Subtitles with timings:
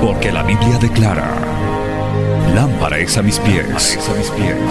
[0.00, 1.34] Porque la Biblia declara,
[2.54, 3.98] lámpara es a mis pies,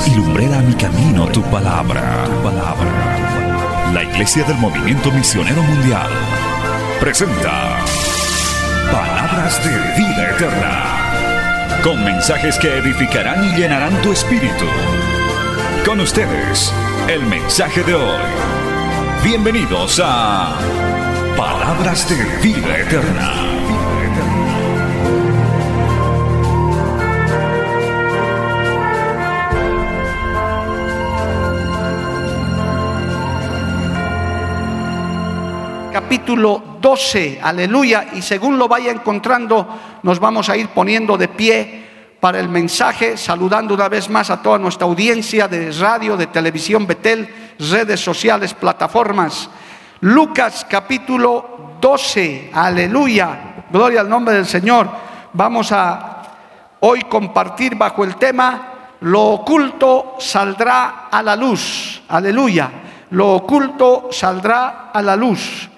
[0.07, 3.91] y lumbrera a mi camino tu palabra, tu palabra.
[3.93, 6.09] La Iglesia del Movimiento Misionero Mundial
[6.99, 7.77] presenta
[8.91, 14.65] Palabras de Vida Eterna, con mensajes que edificarán y llenarán tu espíritu.
[15.85, 16.73] Con ustedes,
[17.07, 18.54] el mensaje de hoy.
[19.25, 20.55] Bienvenidos a
[21.35, 23.31] Palabras de Vida Eterna.
[35.91, 39.67] capítulo 12, aleluya, y según lo vaya encontrando,
[40.03, 41.85] nos vamos a ir poniendo de pie
[42.19, 46.85] para el mensaje, saludando una vez más a toda nuestra audiencia de radio, de televisión
[46.85, 47.27] Betel,
[47.59, 49.49] redes sociales, plataformas.
[50.01, 54.89] Lucas capítulo 12, aleluya, gloria al nombre del Señor.
[55.33, 56.23] Vamos a
[56.81, 62.69] hoy compartir bajo el tema, lo oculto saldrá a la luz, aleluya,
[63.11, 65.69] lo oculto saldrá a la luz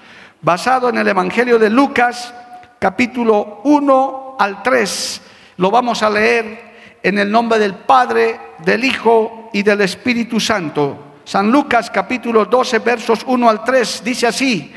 [0.41, 2.33] basado en el Evangelio de Lucas,
[2.79, 5.21] capítulo 1 al 3.
[5.57, 11.06] Lo vamos a leer en el nombre del Padre, del Hijo y del Espíritu Santo.
[11.27, 14.71] San Lucas capítulo 12 versos 1 al 3 dice así,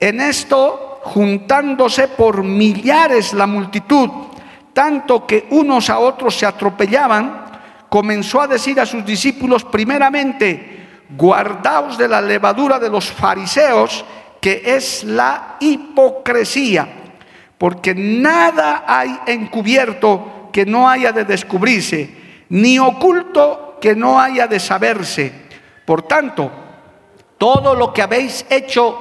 [0.00, 4.10] en esto juntándose por millares la multitud,
[4.72, 7.44] tanto que unos a otros se atropellaban,
[7.88, 14.04] comenzó a decir a sus discípulos primeramente, guardaos de la levadura de los fariseos,
[14.40, 16.88] que es la hipocresía,
[17.56, 22.10] porque nada hay encubierto que no haya de descubrirse,
[22.48, 25.49] ni oculto que no haya de saberse.
[25.90, 26.48] Por tanto,
[27.36, 28.96] todo lo que habéis hecho,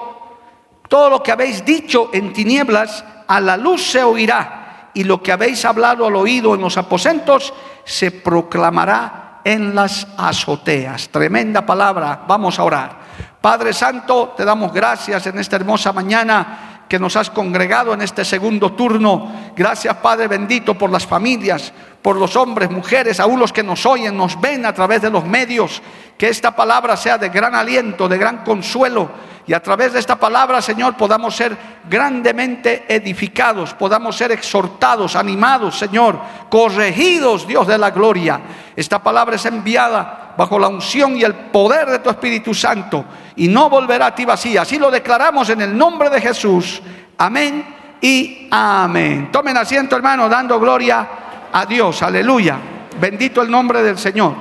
[0.87, 5.31] todo lo que habéis dicho en tinieblas, a la luz se oirá, y lo que
[5.31, 11.09] habéis hablado al oído en los aposentos, se proclamará en las azoteas.
[11.09, 12.97] Tremenda palabra, vamos a orar.
[13.39, 18.25] Padre Santo, te damos gracias en esta hermosa mañana que nos has congregado en este
[18.25, 19.51] segundo turno.
[19.55, 24.15] Gracias Padre bendito por las familias, por los hombres, mujeres, aún los que nos oyen,
[24.15, 25.81] nos ven a través de los medios.
[26.17, 29.09] Que esta palabra sea de gran aliento, de gran consuelo.
[29.47, 31.57] Y a través de esta palabra, Señor, podamos ser
[31.89, 38.39] grandemente edificados, podamos ser exhortados, animados, Señor, corregidos, Dios de la gloria.
[38.75, 43.03] Esta palabra es enviada bajo la unción y el poder de tu Espíritu Santo
[43.35, 44.61] y no volverá a ti vacía.
[44.61, 46.81] Así lo declaramos en el nombre de Jesús.
[47.17, 47.65] Amén
[48.01, 49.31] y amén.
[49.31, 51.07] Tomen asiento, hermano, dando gloria
[51.51, 52.01] a Dios.
[52.01, 52.57] Aleluya.
[52.99, 54.33] Bendito el nombre del Señor.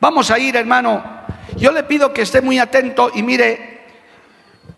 [0.00, 1.02] Vamos a ir, hermano.
[1.56, 3.86] Yo le pido que esté muy atento y mire,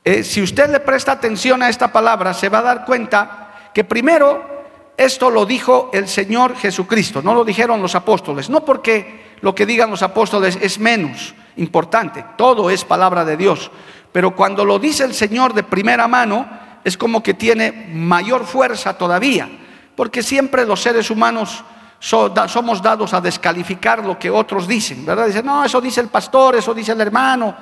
[0.04, 3.84] eh, si usted le presta atención a esta palabra, se va a dar cuenta que
[3.84, 4.56] primero
[4.96, 9.66] esto lo dijo el Señor Jesucristo, no lo dijeron los apóstoles, no porque lo que
[9.66, 13.70] digan los apóstoles es menos importante, todo es palabra de Dios,
[14.12, 16.48] pero cuando lo dice el Señor de primera mano,
[16.84, 19.48] es como que tiene mayor fuerza todavía,
[19.96, 21.64] porque siempre los seres humanos
[21.98, 25.26] somos dados a descalificar lo que otros dicen, ¿verdad?
[25.26, 27.56] Dicen, no, eso dice el pastor, eso dice el hermano,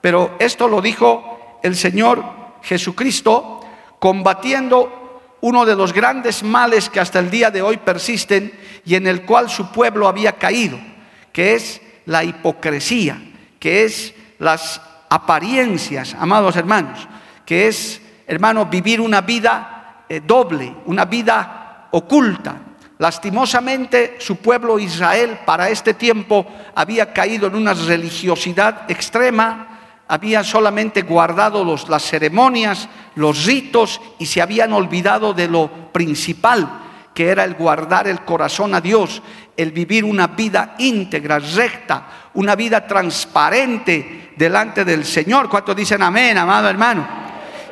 [0.00, 2.22] pero esto lo dijo el Señor
[2.62, 3.60] Jesucristo
[3.98, 8.52] combatiendo uno de los grandes males que hasta el día de hoy persisten
[8.84, 10.78] y en el cual su pueblo había caído,
[11.32, 13.20] que es la hipocresía,
[13.60, 17.06] que es las apariencias, amados hermanos,
[17.46, 21.57] que es, hermano, vivir una vida eh, doble, una vida
[21.90, 22.56] oculta.
[22.98, 29.78] Lastimosamente su pueblo Israel para este tiempo había caído en una religiosidad extrema,
[30.08, 36.68] habían solamente guardado las ceremonias, los ritos y se habían olvidado de lo principal,
[37.14, 39.22] que era el guardar el corazón a Dios,
[39.56, 45.48] el vivir una vida íntegra, recta, una vida transparente delante del Señor.
[45.48, 47.27] ¿Cuántos dicen amén, amado hermano?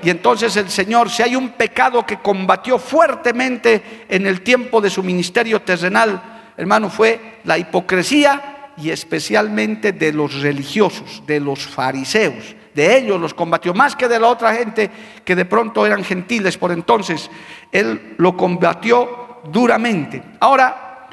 [0.06, 4.88] Y entonces el Señor, si hay un pecado que combatió fuertemente en el tiempo de
[4.88, 12.54] su ministerio terrenal, hermano, fue la hipocresía y especialmente de los religiosos, de los fariseos.
[12.72, 14.92] De ellos los combatió más que de la otra gente
[15.24, 17.28] que de pronto eran gentiles por entonces.
[17.72, 20.22] Él lo combatió duramente.
[20.38, 21.08] Ahora,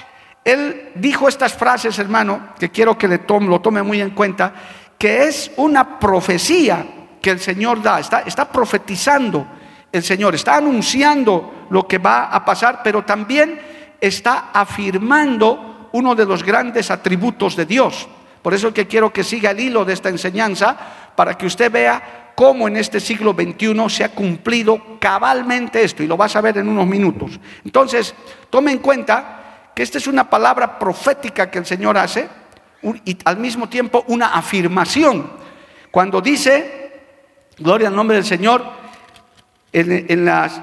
[0.46, 4.54] él dijo estas frases, hermano, que quiero que le lo tome muy en cuenta,
[5.00, 6.86] que es una profecía
[7.24, 8.02] que el Señor da.
[8.02, 9.48] Está, está profetizando
[9.90, 13.62] el Señor, está anunciando lo que va a pasar, pero también
[14.02, 18.10] está afirmando uno de los grandes atributos de Dios.
[18.42, 20.76] Por eso es que quiero que siga el hilo de esta enseñanza
[21.16, 26.08] para que usted vea cómo en este siglo XXI se ha cumplido cabalmente esto y
[26.08, 27.40] lo vas a ver en unos minutos.
[27.64, 28.14] Entonces,
[28.50, 32.28] tome en cuenta que esta es una palabra profética que el Señor hace
[33.06, 35.32] y al mismo tiempo una afirmación.
[35.90, 36.83] Cuando dice,
[37.58, 38.64] gloria al nombre del Señor,
[39.72, 40.62] en, las,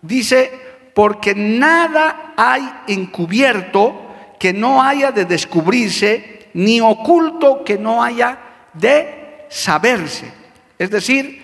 [0.00, 0.50] dice,
[0.94, 4.06] porque nada hay encubierto
[4.38, 8.38] que no haya de descubrirse, ni oculto que no haya
[8.72, 10.32] de saberse.
[10.78, 11.42] Es decir,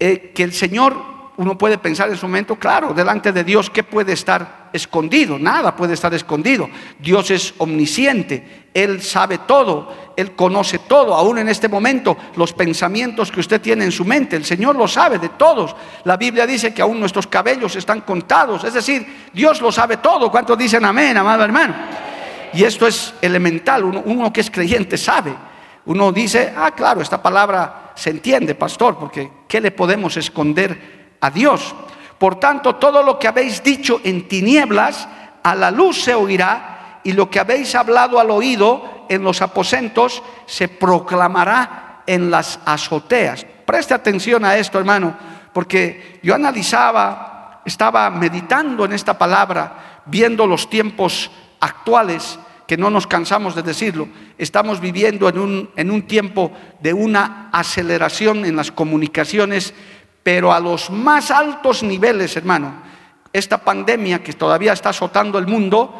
[0.00, 3.82] eh, que el Señor uno puede pensar en su momento, claro, delante de Dios, ¿qué
[3.82, 5.38] puede estar escondido?
[5.38, 6.68] Nada puede estar escondido.
[6.98, 13.32] Dios es omnisciente, Él sabe todo, Él conoce todo, aún en este momento, los pensamientos
[13.32, 15.74] que usted tiene en su mente, el Señor lo sabe de todos.
[16.04, 20.30] La Biblia dice que aún nuestros cabellos están contados, es decir, Dios lo sabe todo.
[20.30, 21.74] ¿Cuántos dicen amén, amado hermano?
[22.52, 25.34] Y esto es elemental, uno, uno que es creyente sabe.
[25.86, 31.03] Uno dice, ah, claro, esta palabra se entiende, pastor, porque ¿qué le podemos esconder?
[31.24, 31.74] A Dios.
[32.18, 35.08] Por tanto, todo lo que habéis dicho en tinieblas,
[35.42, 40.22] a la luz se oirá, y lo que habéis hablado al oído en los aposentos,
[40.44, 43.46] se proclamará en las azoteas.
[43.64, 45.16] Preste atención a esto, hermano,
[45.54, 51.30] porque yo analizaba, estaba meditando en esta palabra, viendo los tiempos
[51.60, 56.92] actuales, que no nos cansamos de decirlo, estamos viviendo en un, en un tiempo de
[56.92, 59.74] una aceleración en las comunicaciones
[60.24, 62.82] pero a los más altos niveles, hermano,
[63.32, 65.94] esta pandemia que todavía está azotando el mundo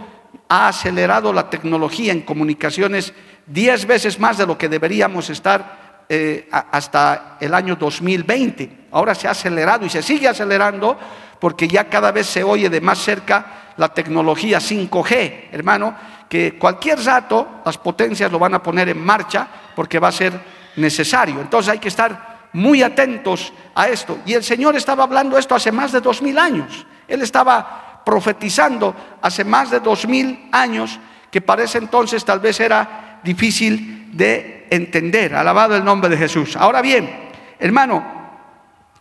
[0.48, 3.12] ha acelerado la tecnología en comunicaciones
[3.46, 8.86] diez veces más de lo que deberíamos estar eh, hasta el año 2020.
[8.92, 10.98] Ahora se ha acelerado y se sigue acelerando
[11.38, 15.94] porque ya cada vez se oye de más cerca la tecnología 5G, hermano,
[16.28, 19.46] que cualquier rato las potencias lo van a poner en marcha
[19.76, 20.32] porque va a ser
[20.76, 21.40] necesario.
[21.40, 24.18] Entonces hay que estar muy atentos a esto.
[24.24, 26.86] Y el Señor estaba hablando esto hace más de dos mil años.
[27.06, 30.98] Él estaba profetizando hace más de dos mil años
[31.30, 35.34] que para ese entonces tal vez era difícil de entender.
[35.34, 36.56] Alabado el nombre de Jesús.
[36.56, 38.04] Ahora bien, hermano,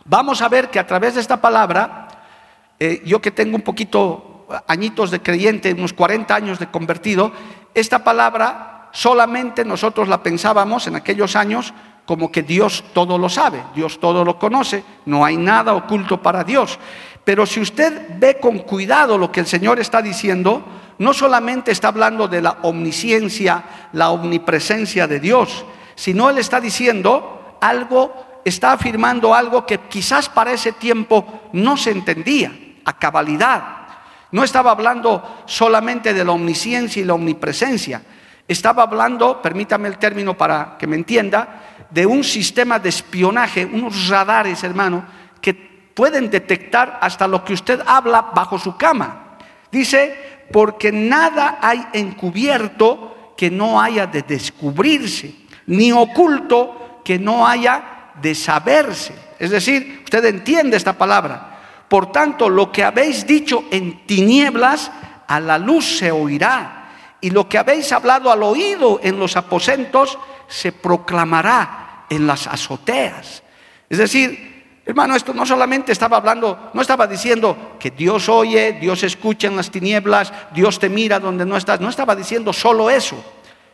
[0.04, 2.08] vamos a ver que a través de esta palabra,
[2.80, 7.32] eh, yo que tengo un poquito añitos de creyente, unos 40 años de convertido,
[7.72, 11.72] esta palabra solamente nosotros la pensábamos en aquellos años
[12.06, 16.44] como que Dios todo lo sabe, Dios todo lo conoce, no hay nada oculto para
[16.44, 16.78] Dios.
[17.24, 20.62] Pero si usted ve con cuidado lo que el Señor está diciendo,
[20.98, 25.64] no solamente está hablando de la omnisciencia, la omnipresencia de Dios,
[25.94, 31.90] sino Él está diciendo algo, está afirmando algo que quizás para ese tiempo no se
[31.90, 32.52] entendía
[32.84, 33.62] a cabalidad.
[34.30, 38.02] No estaba hablando solamente de la omnisciencia y la omnipresencia,
[38.46, 44.08] estaba hablando, permítame el término para que me entienda, de un sistema de espionaje, unos
[44.08, 45.04] radares, hermano,
[45.40, 49.38] que pueden detectar hasta lo que usted habla bajo su cama.
[49.70, 55.34] Dice, porque nada hay encubierto que no haya de descubrirse,
[55.66, 59.14] ni oculto que no haya de saberse.
[59.38, 61.50] Es decir, usted entiende esta palabra.
[61.88, 64.90] Por tanto, lo que habéis dicho en tinieblas,
[65.26, 66.88] a la luz se oirá.
[67.20, 70.18] Y lo que habéis hablado al oído en los aposentos,
[70.54, 73.42] se proclamará en las azoteas.
[73.90, 79.02] Es decir, hermano, esto no solamente estaba hablando, no estaba diciendo que Dios oye, Dios
[79.02, 83.16] escucha en las tinieblas, Dios te mira donde no estás, no estaba diciendo solo eso,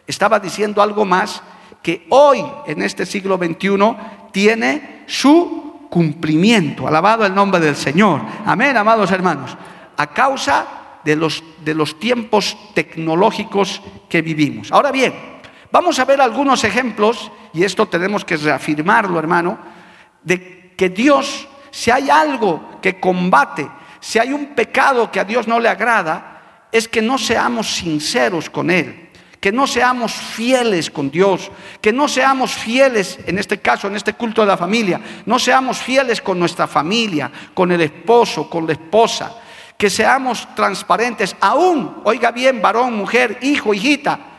[0.06, 1.42] estaba diciendo algo más
[1.82, 3.96] que hoy, en este siglo XXI,
[4.32, 6.88] tiene su cumplimiento.
[6.88, 8.22] Alabado el nombre del Señor.
[8.46, 9.54] Amén, amados hermanos.
[9.98, 10.66] A causa
[11.04, 14.72] de los, de los tiempos tecnológicos que vivimos.
[14.72, 15.39] Ahora bien,
[15.70, 19.58] vamos a ver algunos ejemplos y esto tenemos que reafirmarlo, hermano,
[20.22, 23.68] de que Dios, si hay algo que combate,
[24.00, 28.48] si hay un pecado que a Dios no le agrada, es que no seamos sinceros
[28.48, 29.10] con Él,
[29.40, 31.50] que no seamos fieles con Dios,
[31.80, 35.78] que no seamos fieles, en este caso, en este culto de la familia, no seamos
[35.78, 39.34] fieles con nuestra familia, con el esposo, con la esposa,
[39.76, 44.29] que seamos transparentes, aún, oiga bien, varón, mujer, hijo, hijita,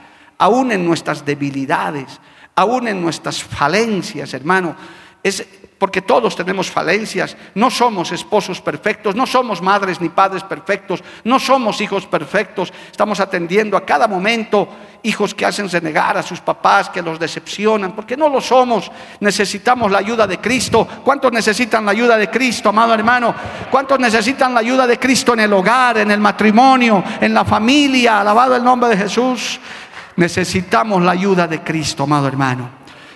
[0.41, 2.19] aún en nuestras debilidades,
[2.55, 4.75] aún en nuestras falencias, hermano.
[5.21, 5.45] Es
[5.77, 11.39] porque todos tenemos falencias, no somos esposos perfectos, no somos madres ni padres perfectos, no
[11.39, 14.67] somos hijos perfectos, estamos atendiendo a cada momento
[15.03, 19.91] hijos que hacen renegar a sus papás, que los decepcionan, porque no lo somos, necesitamos
[19.91, 20.87] la ayuda de Cristo.
[21.03, 23.35] ¿Cuántos necesitan la ayuda de Cristo, amado hermano?
[23.69, 28.21] ¿Cuántos necesitan la ayuda de Cristo en el hogar, en el matrimonio, en la familia?
[28.21, 29.59] Alabado el nombre de Jesús.
[30.21, 32.69] Necesitamos la ayuda de Cristo, amado hermano.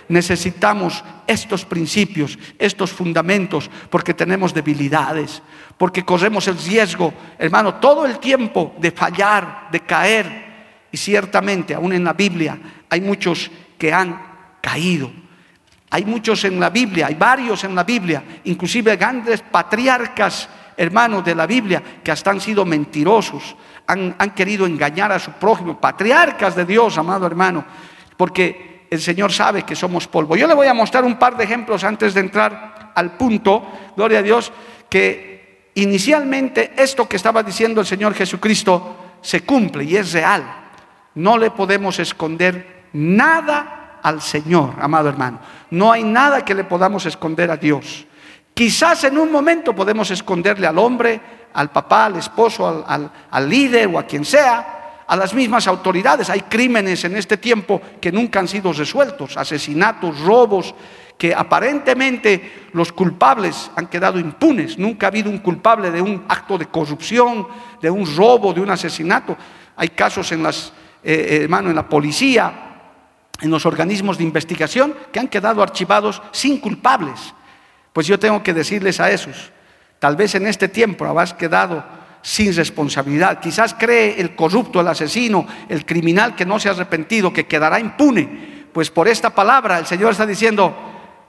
[0.08, 5.44] Necesitamos estos principios, estos fundamentos, porque tenemos debilidades,
[5.78, 10.46] porque corremos el riesgo, hermano, todo el tiempo de fallar, de caer.
[10.92, 12.58] Y ciertamente, aún en la Biblia,
[12.90, 14.20] hay muchos que han
[14.60, 15.12] caído.
[15.92, 21.36] Hay muchos en la Biblia, hay varios en la Biblia, inclusive grandes patriarcas, hermanos de
[21.36, 23.56] la Biblia, que hasta han sido mentirosos,
[23.88, 27.66] han, querido engañar a su prójimo, patriarcas de Dios, amado hermano,
[28.18, 30.36] porque el Señor sabe que somos polvo.
[30.36, 33.66] Yo le voy a mostrar un par de ejemplos antes de entrar al punto,
[33.96, 34.52] gloria a Dios,
[34.90, 40.44] que inicialmente esto que estaba diciendo el Señor Jesucristo se cumple y es real.
[41.16, 45.40] No le podemos esconder nada al Señor, amado hermano.
[45.72, 48.06] No hay nada que le podamos esconder a Dios.
[48.54, 51.20] Quizás en un momento podemos esconderle al hombre,
[51.56, 56.30] al papá, al esposo, al, líder o a quien sea, a las mismas autoridades.
[56.30, 60.76] Hay crímenes en este tiempo que nunca han sido resueltos, asesinatos, robos,
[61.18, 64.78] que aparentemente los culpables han quedado impunes.
[64.78, 67.48] Nunca ha habido un culpable de un acto de corrupción,
[67.82, 69.38] de un robo, de un asesinato.
[69.78, 72.66] Hay casos en las, eh, eh en la policía,
[73.40, 77.34] en los organismos de investigación que han quedado archivados sin culpables.
[77.94, 79.54] Pues yo tengo que decirles a esos,
[80.00, 81.84] tal vez en este tiempo habrás quedado
[82.22, 83.40] sin responsabilidad.
[83.40, 87.80] Quizás cree el corrupto, el asesino, el criminal que no se ha arrepentido, que quedará
[87.80, 88.66] impune.
[88.74, 90.76] Pues por esta palabra el Señor está diciendo,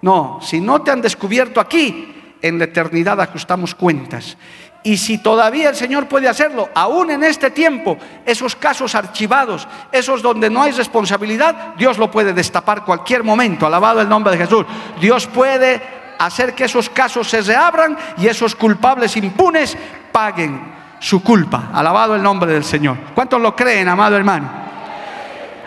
[0.03, 4.37] no, si no te han descubierto aquí, en la eternidad ajustamos cuentas.
[4.83, 10.23] Y si todavía el Señor puede hacerlo, aún en este tiempo, esos casos archivados, esos
[10.23, 13.67] donde no hay responsabilidad, Dios lo puede destapar cualquier momento.
[13.67, 14.65] Alabado el nombre de Jesús.
[15.01, 15.83] Dios puede
[16.19, 19.77] hacer que esos casos se reabran y esos culpables impunes
[20.13, 20.61] paguen
[20.99, 21.71] su culpa.
[21.73, 22.97] Alabado el nombre del Señor.
[23.15, 24.67] ¿Cuántos lo creen, amado hermano?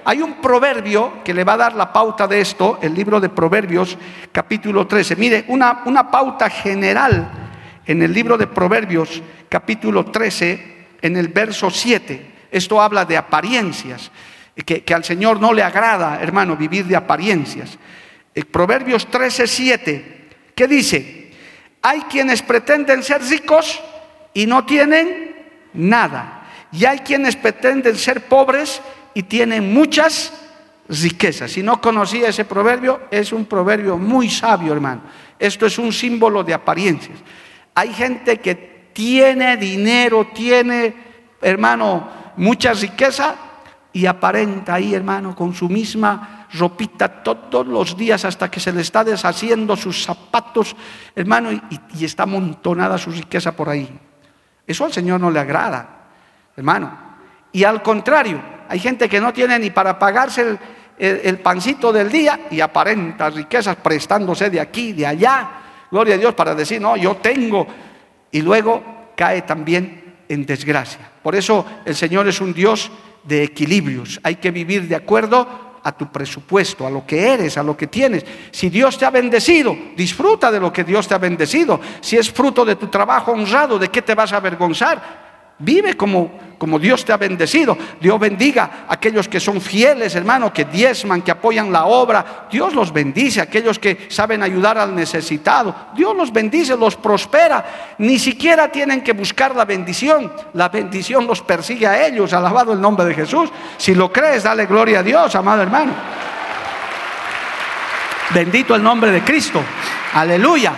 [0.05, 3.29] Hay un proverbio que le va a dar la pauta de esto, el libro de
[3.29, 3.97] Proverbios,
[4.31, 5.15] capítulo 13.
[5.15, 7.29] Mire, una, una pauta general
[7.85, 12.31] en el libro de Proverbios, capítulo 13, en el verso 7.
[12.49, 14.11] Esto habla de apariencias,
[14.65, 17.77] que, que al Señor no le agrada, hermano, vivir de apariencias.
[18.51, 20.18] Proverbios 13, 7
[20.59, 21.31] ¿Qué dice?
[21.81, 23.79] Hay quienes pretenden ser ricos
[24.33, 25.33] y no tienen
[25.73, 26.49] nada.
[26.73, 28.81] Y hay quienes pretenden ser pobres
[29.13, 30.33] y tienen muchas
[30.89, 31.49] riquezas.
[31.49, 35.03] Si no conocía ese proverbio, es un proverbio muy sabio, hermano.
[35.39, 37.17] Esto es un símbolo de apariencias.
[37.73, 40.93] Hay gente que tiene dinero, tiene,
[41.41, 43.33] hermano, mucha riqueza
[43.93, 48.81] y aparenta ahí, hermano, con su misma ropita todos los días hasta que se le
[48.81, 50.75] está deshaciendo sus zapatos,
[51.15, 53.89] hermano, y, está amontonada su riqueza por ahí.
[54.65, 56.07] Eso al Señor no le agrada,
[56.55, 57.09] hermano.
[57.51, 60.57] Y al contrario, hay gente que no tiene ni para pagarse
[60.97, 65.51] el, pancito del día y aparenta riquezas prestándose de aquí, de allá.
[65.89, 67.65] Gloria a Dios para decir, no, yo tengo.
[68.31, 71.11] Y luego cae también en desgracia.
[71.23, 72.91] Por eso el Señor es un Dios
[73.23, 74.19] de equilibrios.
[74.23, 77.87] Hay que vivir de acuerdo a tu presupuesto, a lo que eres, a lo que
[77.87, 78.25] tienes.
[78.51, 81.79] Si Dios te ha bendecido, disfruta de lo que Dios te ha bendecido.
[82.01, 85.28] Si es fruto de tu trabajo honrado, ¿de qué te vas a avergonzar?
[85.61, 87.77] Vive como, como Dios te ha bendecido.
[87.99, 92.47] Dios bendiga a aquellos que son fieles, hermano, que diezman, que apoyan la obra.
[92.49, 93.41] Dios los bendice.
[93.41, 95.75] Aquellos que saben ayudar al necesitado.
[95.93, 97.95] Dios los bendice, los prospera.
[97.97, 100.31] Ni siquiera tienen que buscar la bendición.
[100.53, 102.31] La bendición los persigue a ellos.
[102.31, 103.49] Alabado el nombre de Jesús.
[103.77, 105.91] Si lo crees, dale gloria a Dios, amado hermano.
[108.33, 109.61] Bendito el nombre de Cristo.
[110.13, 110.73] Aleluya.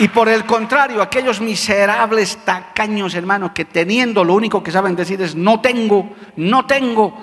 [0.00, 5.20] Y por el contrario, aquellos miserables tacaños, hermano, que teniendo lo único que saben decir
[5.20, 7.16] es no tengo, no tengo,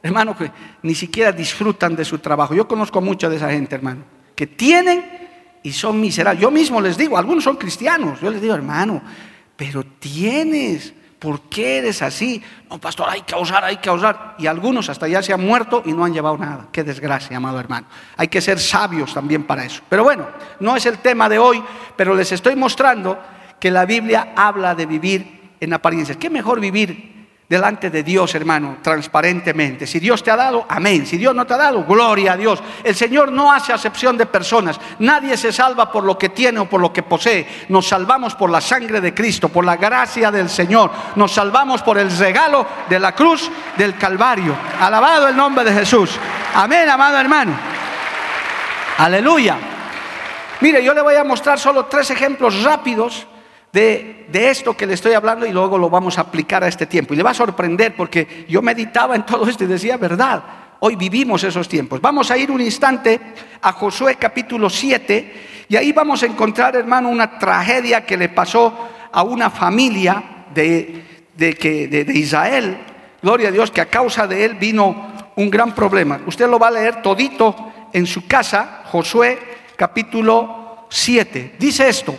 [0.00, 2.54] hermano, que ni siquiera disfrutan de su trabajo.
[2.54, 4.04] Yo conozco mucha de esa gente, hermano,
[4.36, 5.04] que tienen
[5.64, 6.40] y son miserables.
[6.40, 9.02] Yo mismo les digo, algunos son cristianos, yo les digo, hermano,
[9.56, 12.42] pero tienes, ¿por qué eres así?
[12.68, 14.34] No, pastor, hay que usar, hay que usar.
[14.38, 16.66] Y algunos hasta ya se han muerto y no han llevado nada.
[16.72, 17.86] Qué desgracia, amado hermano.
[18.16, 19.82] Hay que ser sabios también para eso.
[19.88, 20.26] Pero bueno,
[20.58, 21.62] no es el tema de hoy,
[21.94, 23.18] pero les estoy mostrando
[23.60, 26.16] que la Biblia habla de vivir en apariencias.
[26.16, 27.19] ¿Qué mejor vivir
[27.50, 29.84] delante de Dios, hermano, transparentemente.
[29.84, 31.04] Si Dios te ha dado, amén.
[31.04, 32.62] Si Dios no te ha dado, gloria a Dios.
[32.84, 34.78] El Señor no hace acepción de personas.
[35.00, 37.66] Nadie se salva por lo que tiene o por lo que posee.
[37.68, 40.92] Nos salvamos por la sangre de Cristo, por la gracia del Señor.
[41.16, 44.54] Nos salvamos por el regalo de la cruz del Calvario.
[44.78, 46.10] Alabado el nombre de Jesús.
[46.54, 47.52] Amén, amado hermano.
[48.98, 49.56] Aleluya.
[50.60, 53.26] Mire, yo le voy a mostrar solo tres ejemplos rápidos
[53.72, 56.86] de, de, esto que le estoy hablando y luego lo vamos a aplicar a este
[56.86, 57.14] tiempo.
[57.14, 60.42] Y le va a sorprender porque yo meditaba en todo esto y decía, verdad,
[60.80, 62.00] hoy vivimos esos tiempos.
[62.00, 63.20] Vamos a ir un instante
[63.62, 68.88] a Josué capítulo 7 y ahí vamos a encontrar, hermano, una tragedia que le pasó
[69.12, 72.78] a una familia de, de, que, de, de Israel.
[73.22, 76.20] Gloria a Dios, que a causa de él vino un gran problema.
[76.26, 77.54] Usted lo va a leer todito
[77.92, 79.38] en su casa, Josué
[79.76, 81.54] capítulo 7.
[81.58, 82.16] Dice esto,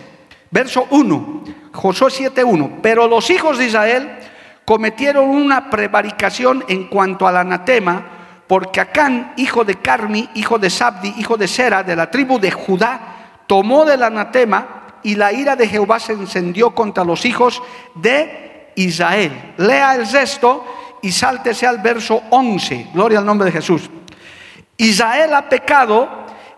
[0.51, 4.19] verso 1, Josué 7.1, pero los hijos de Israel
[4.65, 11.13] cometieron una prevaricación en cuanto al anatema, porque Acán, hijo de Carmi, hijo de Sabdi,
[11.17, 15.67] hijo de Sera, de la tribu de Judá, tomó del anatema y la ira de
[15.67, 17.61] Jehová se encendió contra los hijos
[17.95, 19.53] de Israel.
[19.57, 20.65] Lea el resto
[21.01, 22.89] y sáltese al verso 11.
[22.93, 23.89] Gloria al nombre de Jesús.
[24.77, 26.09] Israel ha pecado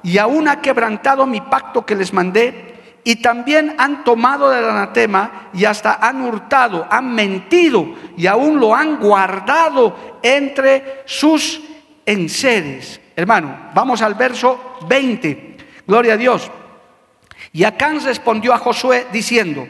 [0.01, 2.72] y aún ha quebrantado mi pacto que les mandé
[3.03, 8.73] y también han tomado del anatema y hasta han hurtado, han mentido y aún lo
[8.73, 11.61] han guardado entre sus
[12.05, 13.01] enseres.
[13.15, 15.57] Hermano, vamos al verso 20.
[15.85, 16.49] Gloria a Dios.
[17.51, 19.67] Y Acán respondió a Josué diciendo,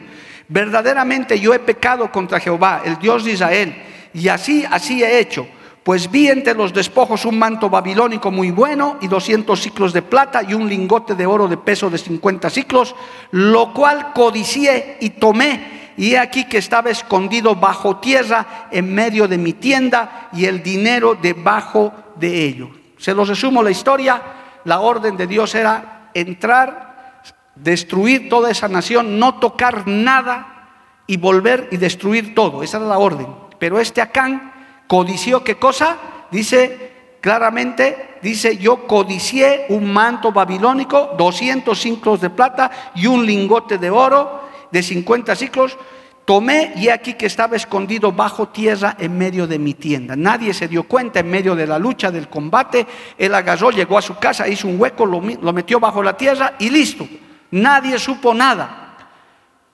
[0.48, 3.82] verdaderamente yo he pecado contra Jehová, el Dios de Israel,
[4.14, 5.46] y así, así he hecho.
[5.84, 10.42] Pues vi entre los despojos un manto babilónico muy bueno y doscientos ciclos de plata
[10.42, 12.96] y un lingote de oro de peso de cincuenta ciclos,
[13.32, 15.92] lo cual codicié y tomé.
[15.98, 20.62] Y he aquí que estaba escondido bajo tierra en medio de mi tienda y el
[20.62, 22.70] dinero debajo de ello.
[22.96, 24.22] Se los resumo la historia.
[24.64, 27.20] La orden de Dios era entrar,
[27.56, 30.70] destruir toda esa nación, no tocar nada
[31.06, 32.62] y volver y destruir todo.
[32.62, 33.26] Esa era la orden.
[33.58, 34.53] Pero este Acán
[34.86, 35.96] codició qué cosa?
[36.30, 36.92] Dice
[37.24, 43.88] claramente, dice, yo codicié un manto babilónico, 200 ciclos de plata y un lingote de
[43.88, 45.78] oro de 50 ciclos.
[46.26, 50.16] Tomé y aquí que estaba escondido bajo tierra en medio de mi tienda.
[50.16, 52.86] Nadie se dio cuenta en medio de la lucha, del combate.
[53.16, 56.56] Él agarró, llegó a su casa, hizo un hueco, lo, lo metió bajo la tierra
[56.58, 57.08] y listo.
[57.52, 58.83] Nadie supo nada.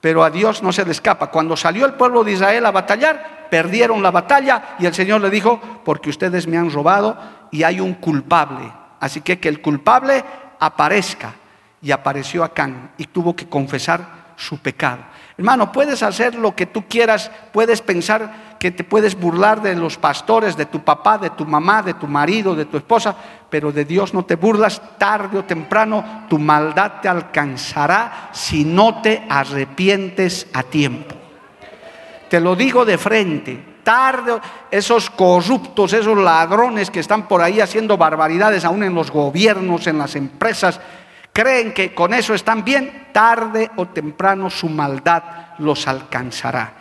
[0.01, 1.27] Pero a Dios no se le escapa.
[1.27, 5.29] Cuando salió el pueblo de Israel a batallar, perdieron la batalla y el Señor le
[5.29, 7.17] dijo, porque ustedes me han robado
[7.51, 8.71] y hay un culpable.
[8.99, 10.23] Así que que el culpable
[10.59, 11.35] aparezca.
[11.83, 15.03] Y apareció Acán y tuvo que confesar su pecado.
[15.37, 19.97] Hermano, puedes hacer lo que tú quieras, puedes pensar que te puedes burlar de los
[19.97, 23.15] pastores, de tu papá, de tu mamá, de tu marido, de tu esposa,
[23.49, 29.01] pero de Dios no te burlas, tarde o temprano tu maldad te alcanzará si no
[29.01, 31.15] te arrepientes a tiempo.
[32.29, 37.97] Te lo digo de frente, tarde esos corruptos, esos ladrones que están por ahí haciendo
[37.97, 40.79] barbaridades aún en los gobiernos, en las empresas,
[41.33, 45.23] creen que con eso están bien, tarde o temprano su maldad
[45.57, 46.73] los alcanzará.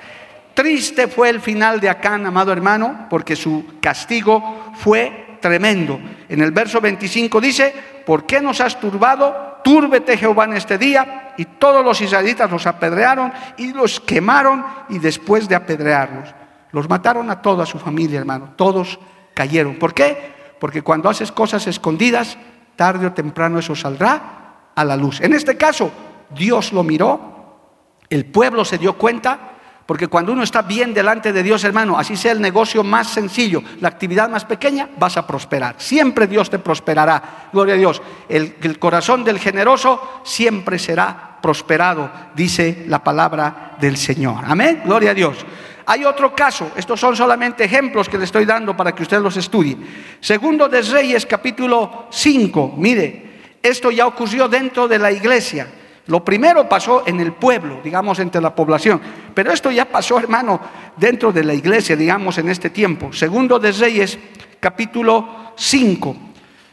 [0.55, 5.99] Triste fue el final de Acán, amado hermano, porque su castigo fue tremendo.
[6.29, 9.61] En el verso 25 dice, ¿por qué nos has turbado?
[9.65, 11.35] Túrbete Jehová en este día.
[11.37, 16.35] Y todos los israelitas los apedrearon y los quemaron y después de apedrearlos,
[16.73, 18.53] los mataron a toda su familia, hermano.
[18.57, 18.99] Todos
[19.35, 19.77] cayeron.
[19.77, 20.35] ¿Por qué?
[20.59, 22.37] Porque cuando haces cosas escondidas,
[22.77, 25.21] tarde o temprano eso saldrá a la luz.
[25.21, 25.91] En este caso,
[26.31, 27.59] Dios lo miró,
[28.09, 29.39] el pueblo se dio cuenta,
[29.91, 33.61] porque cuando uno está bien delante de Dios, hermano, así sea el negocio más sencillo,
[33.81, 35.75] la actividad más pequeña, vas a prosperar.
[35.79, 37.49] Siempre Dios te prosperará.
[37.53, 38.01] Gloria a Dios.
[38.29, 44.45] El, corazón del generoso siempre será prosperado, dice la palabra del Señor.
[44.47, 44.83] Amén.
[44.85, 45.45] Gloria a Dios.
[45.87, 49.37] Hay otro caso, estos son solamente ejemplos que le estoy dando para que usted los
[49.39, 49.77] estudie.
[50.21, 55.80] Segundo de Reyes, capítulo 5, mire, esto ya ocurrió dentro de la iglesia.
[56.11, 59.01] Lo primero pasó en el pueblo, digamos, entre la población.
[59.33, 60.61] Pero esto ya pasó, hermano,
[60.97, 63.13] dentro de la iglesia, digamos, en este tiempo.
[63.13, 64.19] Segundo de Reyes,
[64.59, 66.17] capítulo 5.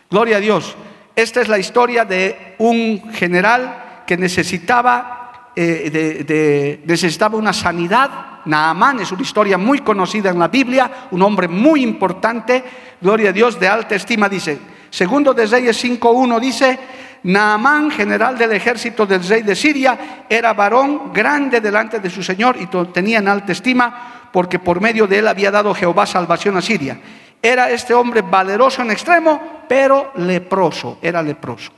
[0.09, 0.75] Gloria a Dios.
[1.15, 5.91] Esta es la historia de un general que necesitaba, eh,
[6.27, 8.39] de, necesitaba una sanidad.
[8.45, 12.63] Naamán es una historia muy conocida en la Biblia, un hombre muy importante,
[12.99, 14.57] gloria a Dios, de alta estima, dice,
[14.89, 16.79] Segundo de Reyes 5.1 dice,
[17.23, 22.57] Naamán, general del ejército del rey de Siria, era varón grande delante de su Señor
[22.59, 26.61] y tenía en alta estima porque por medio de él había dado Jehová salvación a
[26.61, 26.99] Siria.
[27.41, 31.71] Era este hombre valeroso en extremo, pero leproso, era leproso.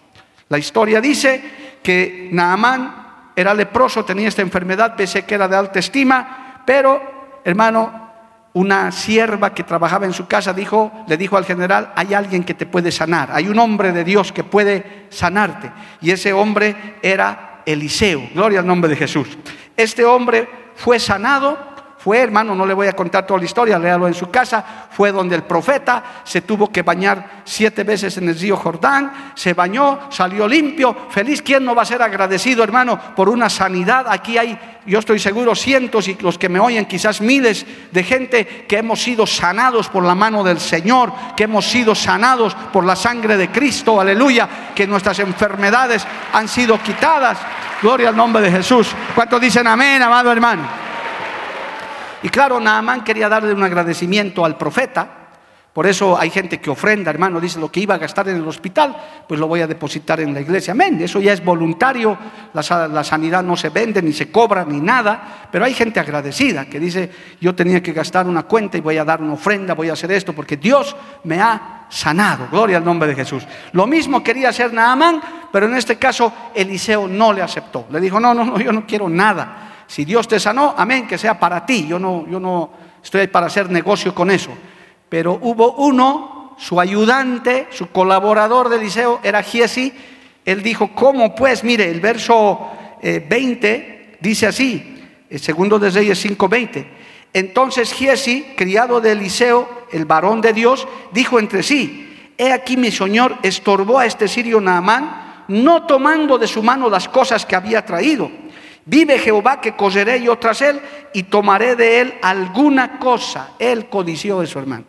[0.50, 5.80] La historia dice que Naamán era leproso, tenía esta enfermedad, pese que era de alta
[5.80, 8.09] estima, pero hermano,
[8.54, 12.54] una sierva que trabajaba en su casa dijo, le dijo al general, hay alguien que
[12.54, 15.72] te puede sanar, hay un hombre de Dios que puede sanarte.
[16.02, 19.28] Y ese hombre era Eliseo, gloria al nombre de Jesús.
[19.78, 21.58] Este hombre fue sanado
[22.00, 25.12] fue, hermano, no le voy a contar toda la historia, léalo en su casa, fue
[25.12, 30.08] donde el profeta se tuvo que bañar siete veces en el río Jordán, se bañó,
[30.10, 31.42] salió limpio, feliz.
[31.42, 34.06] ¿Quién no va a ser agradecido, hermano, por una sanidad?
[34.08, 38.66] Aquí hay, yo estoy seguro, cientos y los que me oyen, quizás miles de gente
[38.66, 42.96] que hemos sido sanados por la mano del Señor, que hemos sido sanados por la
[42.96, 47.38] sangre de Cristo, aleluya, que nuestras enfermedades han sido quitadas.
[47.82, 48.88] Gloria al nombre de Jesús.
[49.14, 50.89] ¿Cuántos dicen amén, amado hermano?
[52.22, 55.20] Y claro, Naamán quería darle un agradecimiento al profeta.
[55.80, 58.48] Por eso hay gente que ofrenda, hermano, dice lo que iba a gastar en el
[58.48, 60.74] hospital, pues lo voy a depositar en la iglesia.
[60.74, 61.00] Amén.
[61.00, 62.18] Eso ya es voluntario,
[62.54, 65.48] la, sanidad no se vende, ni se cobra, ni nada.
[65.52, 69.06] Pero hay gente agradecida que dice, yo tenía que gastar una cuenta y voy a
[69.06, 72.48] dar una ofrenda, voy a hacer esto, porque Dios me ha sanado.
[72.52, 73.46] Gloria al nombre de Jesús.
[73.72, 77.86] Lo mismo quería hacer Naamán, pero en este caso Eliseo no le aceptó.
[77.92, 79.69] Le dijo, no, no, no, yo no quiero nada.
[79.90, 81.88] Si Dios te sanó, amén, que sea para ti.
[81.88, 82.70] Yo no, yo no
[83.04, 84.52] estoy para hacer negocio con eso.
[85.10, 89.92] Pero hubo uno, su ayudante, su colaborador de Eliseo era Giesi.
[90.46, 91.64] Él dijo, ¿cómo pues?
[91.64, 92.70] Mire, el verso
[93.02, 94.96] 20 eh, dice así,
[95.28, 96.86] el segundo de Reyes 5:20.
[97.34, 102.92] Entonces Giesi, criado de Eliseo, el varón de Dios, dijo entre sí, he aquí mi
[102.92, 107.84] señor estorbó a este sirio Naamán, no tomando de su mano las cosas que había
[107.84, 108.30] traído.
[108.90, 110.82] Vive Jehová que correré yo tras él
[111.14, 113.52] y tomaré de él alguna cosa.
[113.60, 114.86] Él codició eso, hermano.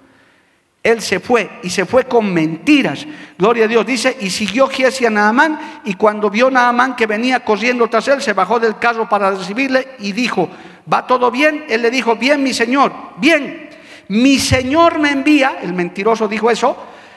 [0.82, 3.06] Él se fue y se fue con mentiras.
[3.36, 3.84] Gloria a Dios.
[3.84, 8.22] Dice, y siguió Giesi a Naamán y cuando vio Naamán que venía corriendo tras él,
[8.22, 10.48] se bajó del carro para recibirle y dijo,
[10.90, 11.66] ¿va todo bien?
[11.68, 13.68] Él le dijo, bien mi señor, bien.
[14.08, 16.74] Mi señor me envía, el mentiroso dijo eso,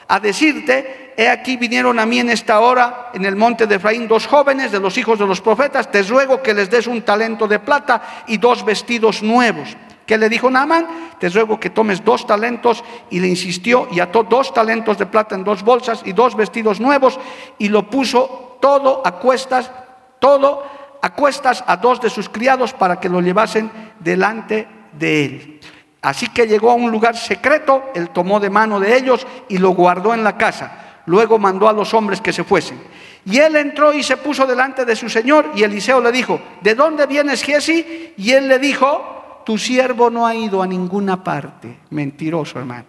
[0.08, 4.08] a decirte, he aquí vinieron a mí en esta hora en el monte de Efraín
[4.08, 7.46] dos jóvenes de los hijos de los profetas, te ruego que les des un talento
[7.46, 9.76] de plata y dos vestidos nuevos.
[10.06, 11.16] ¿Qué le dijo Naaman?
[11.18, 15.34] Te ruego que tomes dos talentos y le insistió y ató dos talentos de plata
[15.34, 17.18] en dos bolsas y dos vestidos nuevos
[17.58, 19.70] y lo puso todo a cuestas,
[20.18, 20.62] todo
[21.00, 25.60] a cuestas a dos de sus criados para que lo llevasen delante de él.
[26.04, 29.70] Así que llegó a un lugar secreto, él tomó de mano de ellos y lo
[29.70, 31.00] guardó en la casa.
[31.06, 32.78] Luego mandó a los hombres que se fuesen.
[33.24, 36.74] Y él entró y se puso delante de su señor y Eliseo le dijo, ¿de
[36.74, 38.12] dónde vienes, Giesi?
[38.18, 41.78] Y él le dijo, tu siervo no ha ido a ninguna parte.
[41.88, 42.84] Mentiroso, hermano.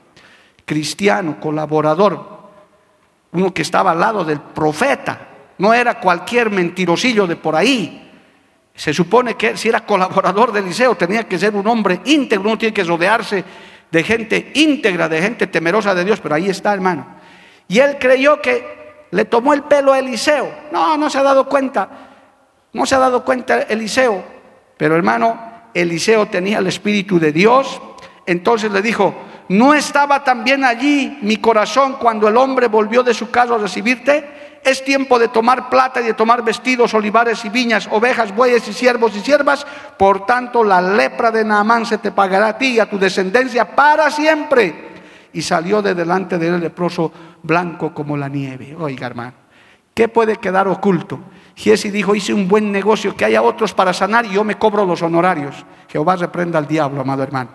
[0.65, 2.49] Cristiano, colaborador,
[3.31, 5.29] uno que estaba al lado del profeta.
[5.57, 8.04] No era cualquier mentirosillo de por ahí.
[8.75, 12.57] Se supone que si era colaborador de Eliseo tenía que ser un hombre íntegro, uno
[12.57, 13.43] tiene que rodearse
[13.89, 17.05] de gente íntegra, de gente temerosa de Dios, pero ahí está, hermano.
[17.67, 20.51] Y él creyó que le tomó el pelo a Eliseo.
[20.71, 21.89] No, no se ha dado cuenta.
[22.73, 24.21] No se ha dado cuenta Eliseo.
[24.75, 27.81] Pero hermano, Eliseo tenía el Espíritu de Dios.
[28.25, 29.15] Entonces le dijo,
[29.47, 34.44] ¿no estaba también allí mi corazón cuando el hombre volvió de su casa a recibirte?
[34.65, 38.73] Es tiempo de tomar plata y de tomar vestidos, olivares y viñas, ovejas, bueyes y
[38.73, 39.65] siervos y siervas.
[39.95, 43.75] Por tanto, la lepra de Naamán se te pagará a ti y a tu descendencia
[43.75, 44.95] para siempre.
[45.33, 47.11] Y salió de delante de él el leproso
[47.43, 48.75] blanco como la nieve.
[48.75, 49.33] Oiga, hermano,
[49.93, 51.19] ¿qué puede quedar oculto?
[51.55, 54.83] Giesi dijo, hice un buen negocio, que haya otros para sanar y yo me cobro
[54.83, 55.63] los honorarios.
[55.89, 57.51] Jehová reprenda al diablo, amado hermano.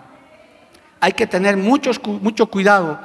[1.01, 2.97] Hay que tener mucho cuidado.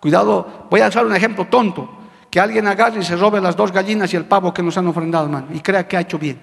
[0.00, 2.03] Cuidado, voy a usar un ejemplo tonto
[2.34, 4.88] que alguien agarre y se robe las dos gallinas y el pavo que nos han
[4.88, 6.36] ofrendado, hermano, y crea que ha hecho bien.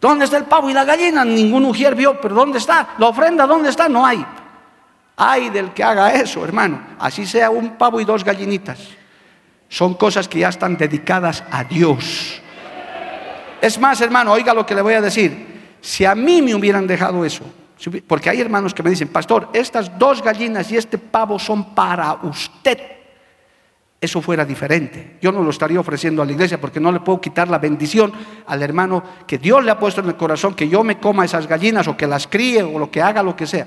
[0.00, 1.24] ¿Dónde está el pavo y la gallina?
[1.24, 2.96] Ningún ujier vio, pero ¿dónde está?
[2.98, 3.88] La ofrenda, ¿dónde está?
[3.88, 4.26] No hay.
[5.16, 6.80] Hay del que haga eso, hermano.
[6.98, 8.88] Así sea un pavo y dos gallinitas.
[9.68, 12.42] Son cosas que ya están dedicadas a Dios.
[13.60, 15.76] Es más, hermano, oiga lo que le voy a decir.
[15.80, 17.44] Si a mí me hubieran dejado eso,
[18.08, 22.14] porque hay hermanos que me dicen, pastor, estas dos gallinas y este pavo son para
[22.14, 22.95] usted
[24.00, 25.16] eso fuera diferente.
[25.20, 28.12] Yo no lo estaría ofreciendo a la iglesia porque no le puedo quitar la bendición
[28.46, 31.46] al hermano que Dios le ha puesto en el corazón, que yo me coma esas
[31.46, 33.66] gallinas o que las críe o lo que haga, lo que sea.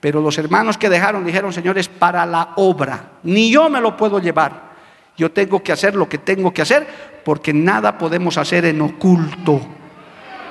[0.00, 3.12] Pero los hermanos que dejaron dijeron, señores, para la obra.
[3.22, 4.68] Ni yo me lo puedo llevar.
[5.16, 6.86] Yo tengo que hacer lo que tengo que hacer
[7.24, 9.60] porque nada podemos hacer en oculto.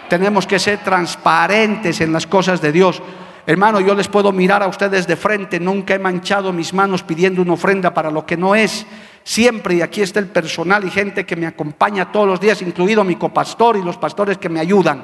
[0.09, 3.01] Tenemos que ser transparentes en las cosas de Dios.
[3.49, 7.41] Hermano, yo les puedo mirar a ustedes de frente, nunca he manchado mis manos pidiendo
[7.41, 8.85] una ofrenda para lo que no es.
[9.23, 13.05] Siempre, y aquí está el personal y gente que me acompaña todos los días, incluido
[13.05, 15.01] mi copastor y los pastores que me ayudan.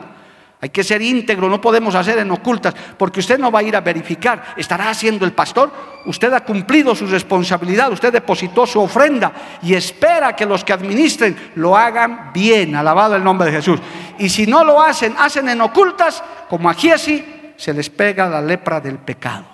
[0.60, 3.78] Hay que ser íntegro, no podemos hacer en ocultas, porque usted no va a ir
[3.78, 5.72] a verificar, estará haciendo el pastor.
[6.06, 11.52] Usted ha cumplido su responsabilidad, usted depositó su ofrenda y espera que los que administren
[11.56, 13.80] lo hagan bien, alabado el nombre de Jesús.
[14.20, 18.42] Y si no lo hacen, hacen en ocultas, como a Giesi, se les pega la
[18.42, 19.46] lepra del pecado.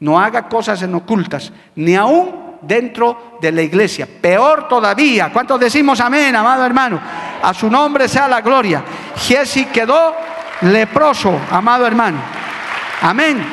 [0.00, 4.06] No haga cosas en ocultas, ni aún dentro de la iglesia.
[4.20, 5.32] Peor todavía.
[5.32, 7.00] ¿Cuántos decimos amén, amado hermano?
[7.42, 8.82] A su nombre sea la gloria.
[9.16, 10.14] Giesi quedó
[10.62, 12.18] leproso, amado hermano.
[13.02, 13.44] Amén.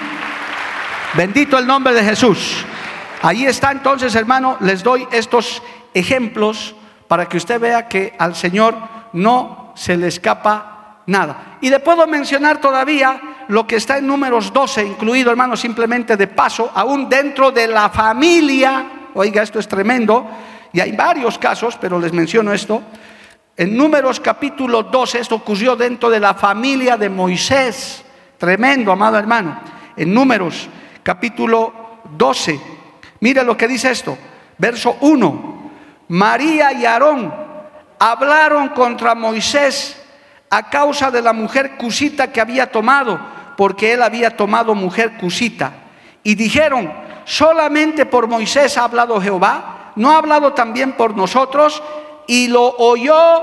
[1.14, 2.66] Bendito el nombre de Jesús.
[3.22, 5.62] Ahí está entonces, hermano, les doy estos
[5.94, 6.76] ejemplos
[7.08, 8.76] para que usted vea que al Señor
[9.14, 11.58] no se le escapa nada.
[11.62, 16.28] Y le puedo mencionar todavía lo que está en números 12, incluido, hermano, simplemente de
[16.28, 18.86] paso, aún dentro de la familia.
[19.14, 20.28] Oiga, esto es tremendo.
[20.74, 22.82] Y hay varios casos, pero les menciono esto.
[23.58, 28.04] En números capítulo 12, esto ocurrió dentro de la familia de Moisés.
[28.38, 29.60] Tremendo, amado hermano.
[29.96, 30.68] En números
[31.02, 32.60] capítulo 12,
[33.22, 34.18] mire lo que dice esto.
[34.58, 35.72] Verso 1.
[36.10, 37.34] María y Aarón
[37.98, 40.02] hablaron contra Moisés
[40.50, 43.20] a causa de la mujer cusita que había tomado,
[43.56, 45.74] porque él había tomado mujer cusita.
[46.24, 46.92] Y dijeron,
[47.24, 51.82] solamente por Moisés ha hablado Jehová, no ha hablado también por nosotros,
[52.28, 53.42] y lo oyó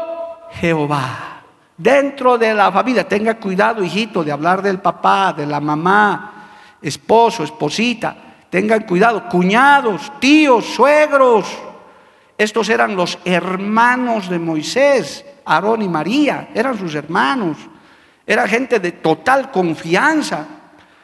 [0.53, 1.42] Jehová.
[1.77, 6.48] Dentro de la familia, tenga cuidado, hijito, de hablar del papá, de la mamá,
[6.81, 8.14] esposo, esposita,
[8.51, 11.46] tengan cuidado, cuñados, tíos, suegros,
[12.42, 17.57] estos eran los hermanos de Moisés, Aarón y María, eran sus hermanos.
[18.32, 20.46] Era gente de total confianza.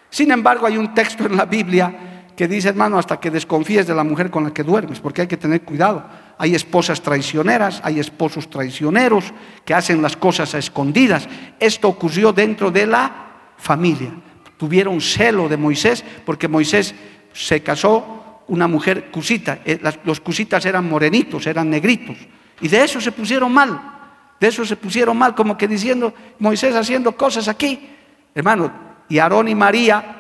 [0.08, 3.94] Sin embargo, hay un texto en la Biblia que dice, hermano, hasta que desconfíes de
[3.94, 6.06] la mujer con la que duermes, porque hay que tener cuidado.
[6.38, 9.34] Hay esposas traicioneras, hay esposos traicioneros
[9.66, 11.28] que hacen las cosas a escondidas.
[11.60, 13.12] Esto ocurrió dentro de la
[13.58, 14.08] familia.
[14.56, 16.94] Tuvieron celo de Moisés porque Moisés
[17.34, 19.58] se casó una mujer cusita.
[19.66, 22.16] Eh, los cusitas eran morenitos, eran negritos.
[22.62, 23.97] Y de eso se pusieron mal.
[24.40, 27.90] De eso se pusieron mal, como que diciendo, Moisés haciendo cosas aquí.
[28.34, 28.70] Hermano,
[29.08, 30.14] y Aarón y María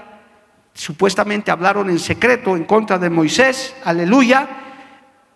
[0.72, 4.48] supuestamente hablaron en secreto en contra de Moisés, aleluya.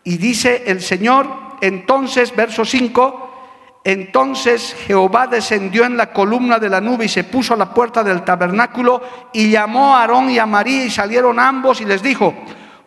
[0.05, 1.27] Y dice el Señor,
[1.61, 7.55] entonces, verso 5, entonces Jehová descendió en la columna de la nube y se puso
[7.55, 11.81] a la puerta del tabernáculo y llamó a Aarón y a María y salieron ambos
[11.81, 12.35] y les dijo,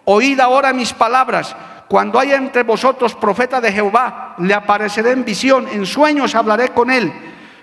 [0.05, 1.55] Oíd ahora mis palabras.
[1.87, 6.89] Cuando haya entre vosotros profeta de Jehová, le apareceré en visión, en sueños hablaré con
[6.89, 7.13] él.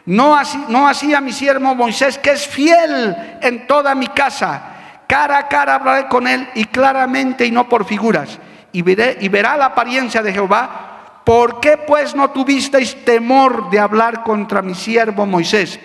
[0.06, 4.62] No así, no así a mi siervo Moisés, que es fiel en toda mi casa.
[5.08, 8.38] Cara a cara hablaré con él y claramente y no por figuras.
[8.72, 11.20] Y, y verá la apariencia de Jehová.
[11.24, 15.78] ¿Por qué pues no tuvisteis temor de hablar contra mi siervo Moisés?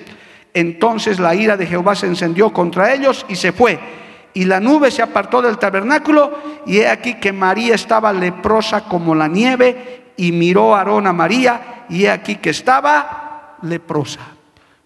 [0.53, 3.79] Entonces la ira de Jehová se encendió contra ellos y se fue
[4.37, 9.15] y la nube se apartó del tabernáculo y he aquí que María estaba leprosa como
[9.15, 14.19] la nieve y miró a Aarón a María y he aquí que estaba leprosa.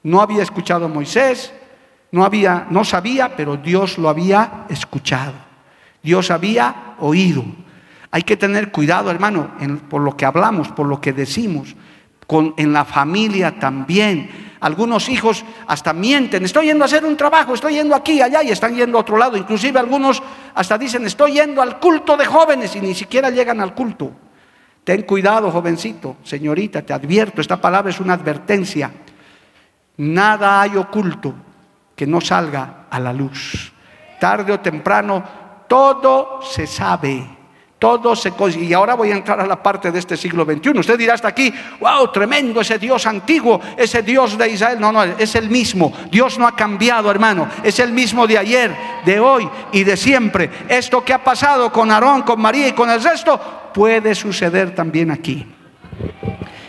[0.04, 1.54] No había escuchado a Moisés,
[2.14, 5.34] no había no sabía, pero Dios lo había escuchado.
[6.02, 7.44] Dios había oído.
[8.10, 9.52] Hay que tener cuidado, hermano,
[9.90, 11.76] por lo que hablamos, por lo que decimos,
[12.58, 17.74] en la familia también algunos hijos hasta mienten, estoy yendo a hacer un trabajo, estoy
[17.74, 19.36] yendo aquí, allá y están yendo a otro lado.
[19.36, 20.22] Inclusive algunos
[20.54, 24.12] hasta dicen, estoy yendo al culto de jóvenes y ni siquiera llegan al culto.
[24.84, 28.92] Ten cuidado, jovencito, señorita, te advierto, esta palabra es una advertencia.
[29.98, 31.34] Nada hay oculto
[31.96, 33.74] que no salga a la luz.
[34.20, 35.24] Tarde o temprano,
[35.68, 37.41] todo se sabe.
[37.82, 40.78] Todo se y ahora voy a entrar a la parte de este siglo XXI.
[40.78, 44.80] Usted dirá hasta aquí, wow, tremendo ese Dios antiguo, ese Dios de Israel.
[44.80, 45.92] No, no, es el mismo.
[46.12, 47.50] Dios no ha cambiado, hermano.
[47.64, 48.72] Es el mismo de ayer,
[49.04, 50.48] de hoy y de siempre.
[50.70, 55.10] Esto que ha pasado con Aarón, con María y con el resto, puede suceder también
[55.10, 55.44] aquí.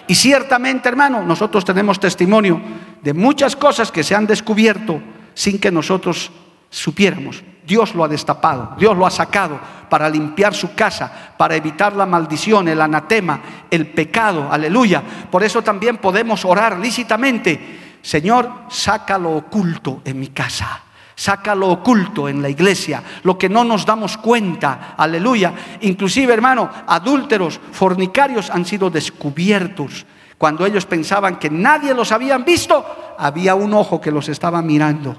[0.06, 2.58] Y ciertamente, hermano, nosotros tenemos testimonio
[3.02, 5.02] de muchas cosas que se han descubierto
[5.34, 6.32] sin que nosotros
[6.70, 7.44] supiéramos.
[7.66, 12.06] Dios lo ha destapado, Dios lo ha sacado para limpiar su casa, para evitar la
[12.06, 15.02] maldición, el anatema, el pecado, aleluya.
[15.30, 20.82] Por eso también podemos orar lícitamente, Señor, saca lo oculto en mi casa.
[21.14, 25.52] Saca lo oculto en la iglesia, lo que no nos damos cuenta, aleluya.
[25.82, 30.06] Inclusive, hermano, adúlteros, fornicarios han sido descubiertos.
[30.38, 35.16] Cuando ellos pensaban que nadie los habían visto, había un ojo que los estaba mirando.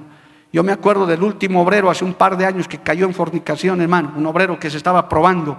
[0.53, 3.81] Yo me acuerdo del último obrero hace un par de años que cayó en fornicación,
[3.81, 4.13] hermano.
[4.15, 5.57] Un obrero que se estaba probando.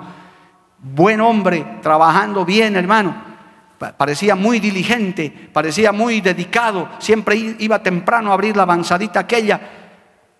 [0.79, 3.13] Buen hombre, trabajando bien, hermano.
[3.99, 6.89] Parecía muy diligente, parecía muy dedicado.
[7.01, 9.61] Siempre iba temprano a abrir la avanzadita aquella.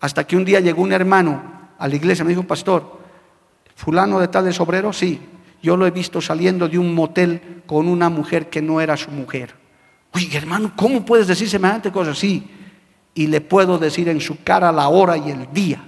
[0.01, 1.43] Hasta que un día llegó un hermano
[1.77, 2.25] a la iglesia.
[2.25, 3.01] Me dijo, pastor,
[3.75, 5.21] fulano de tales obrero, sí.
[5.65, 9.11] Yo lo he visto saliendo de un motel con una mujer que no era su
[9.11, 9.53] mujer.
[10.15, 12.15] Uy, hermano, ¿cómo puedes decir semejante cosa?
[12.15, 12.49] Sí,
[13.15, 15.83] y le puedo decir en su cara la hora y el día.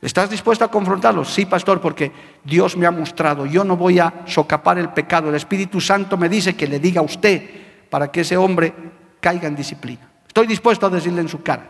[0.00, 1.24] ¿Estás dispuesto a confrontarlo?
[1.24, 2.10] Sí, pastor, porque
[2.42, 3.46] Dios me ha mostrado.
[3.46, 5.28] Yo no voy a socapar el pecado.
[5.28, 7.42] El Espíritu Santo me dice que le diga a usted
[7.88, 8.74] para que ese hombre
[9.20, 10.10] caiga en disciplina.
[10.26, 11.68] Estoy dispuesto a decirle en su cara.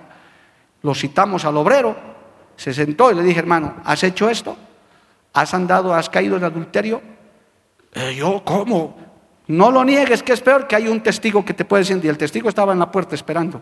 [0.83, 1.95] Lo citamos al obrero,
[2.57, 4.57] se sentó y le dije, hermano, ¿has hecho esto?
[5.35, 7.03] ¿Has andado, has caído en adulterio?
[7.93, 8.97] Eh, yo, ¿cómo?
[9.49, 12.09] No lo niegues, que es peor que hay un testigo que te puede decir, y
[12.09, 13.61] el testigo estaba en la puerta esperando.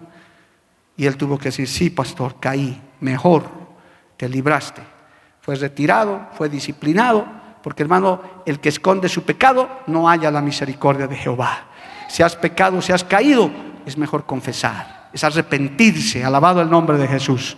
[1.00, 3.44] Y él tuvo que decir, sí, pastor, caí, mejor,
[4.18, 4.82] te libraste.
[5.40, 7.24] Fue retirado, fue disciplinado,
[7.62, 11.68] porque hermano, el que esconde su pecado no haya la misericordia de Jehová.
[12.06, 13.50] Si has pecado, si has caído,
[13.86, 17.56] es mejor confesar, es arrepentirse, alabado el nombre de Jesús.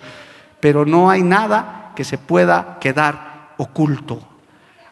[0.60, 4.22] Pero no hay nada que se pueda quedar oculto.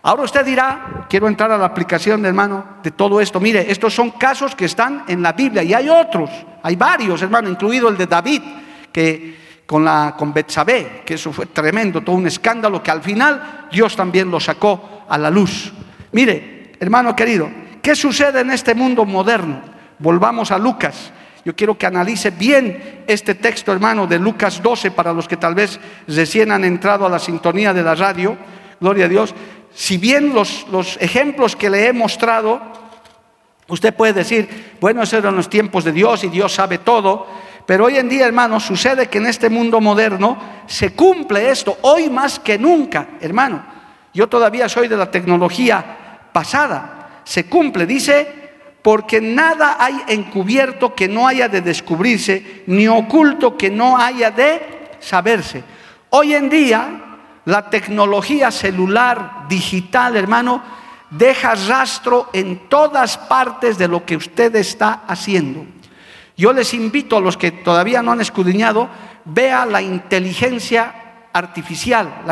[0.03, 3.39] Ahora usted dirá, quiero entrar a la aplicación, hermano, de todo esto.
[3.39, 6.31] Mire, estos son casos que están en la Biblia y hay otros,
[6.63, 8.43] hay varios, hermano, incluido el de David,
[8.91, 13.69] que con la con Betsabé, que eso fue tremendo, todo un escándalo que al final
[13.71, 15.73] Dios también lo sacó a la luz.
[16.13, 17.51] Mire, hermano querido,
[17.83, 19.61] ¿qué sucede en este mundo moderno?
[19.99, 21.13] Volvamos a Lucas.
[21.45, 25.55] Yo quiero que analice bien este texto, hermano, de Lucas 12, para los que tal
[25.55, 28.37] vez recién han entrado a la sintonía de la radio.
[28.81, 29.35] Gloria a Dios
[29.75, 30.67] si bien los,
[31.01, 32.61] ejemplos que le he mostrado,
[33.69, 37.27] usted puede decir, bueno, esos eran los tiempos de Dios y Dios sabe todo,
[37.67, 42.11] pero hoy en día, hermano, sucede que en este mundo moderno se cumple esto, hoy
[42.11, 43.65] más que nunca, hermano.
[44.13, 48.41] Yo todavía soy de la tecnología pasada, se cumple, dice,
[48.83, 54.97] porque nada hay encubierto que no haya de descubrirse, ni oculto que no haya de
[54.99, 55.63] saberse.
[56.11, 57.10] Hoy en día
[57.45, 60.63] la tecnología celular, digital, hermano,
[61.11, 65.65] deja rastro en todas partes de lo que usted está haciendo.
[66.37, 68.89] Yo les invito a los que todavía no han escudriñado,
[69.25, 70.95] vea la inteligencia
[71.33, 72.23] artificial.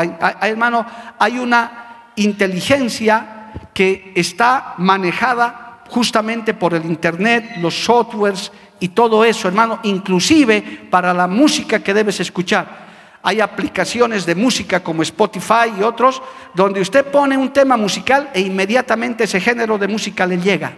[0.41, 0.85] hermano,
[1.17, 9.47] hay una inteligencia que está manejada justamente por el Internet, los softwares y todo eso,
[9.47, 12.88] hermano, inclusive para la música que debes escuchar.
[13.21, 16.21] Hay aplicaciones de música como Spotify y otros,
[16.53, 20.71] donde usted pone un tema musical e inmediatamente ese género de música le llega.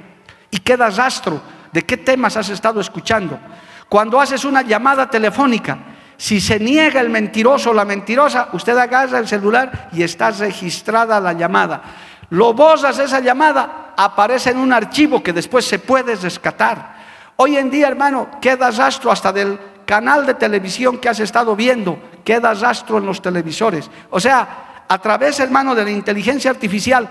[0.49, 3.39] Y queda rastro de qué temas has estado escuchando.
[3.87, 5.77] Cuando haces una llamada telefónica,
[6.17, 11.19] si se niega el mentiroso o la mentirosa, usted agarra el celular y está registrada
[11.19, 11.81] la llamada.
[12.29, 16.95] Lo bosas esa llamada, aparece en un archivo que después se puede rescatar.
[17.35, 21.99] Hoy en día, hermano, queda rastro hasta del canal de televisión que has estado viendo,
[22.23, 23.89] queda rastro en los televisores.
[24.09, 27.07] O sea, a través, hermano, de la inteligencia artificial,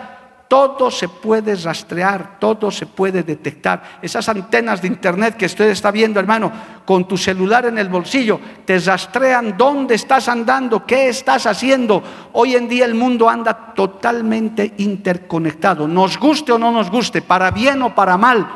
[0.50, 4.00] todo se puede rastrear, todo se puede detectar.
[4.02, 6.50] Esas antenas de internet que usted está viendo, hermano,
[6.84, 12.02] con tu celular en el bolsillo, te rastrean dónde estás andando, qué estás haciendo.
[12.32, 17.52] Hoy en día el mundo anda totalmente interconectado, nos guste o no nos guste, para
[17.52, 18.50] bien o para mal.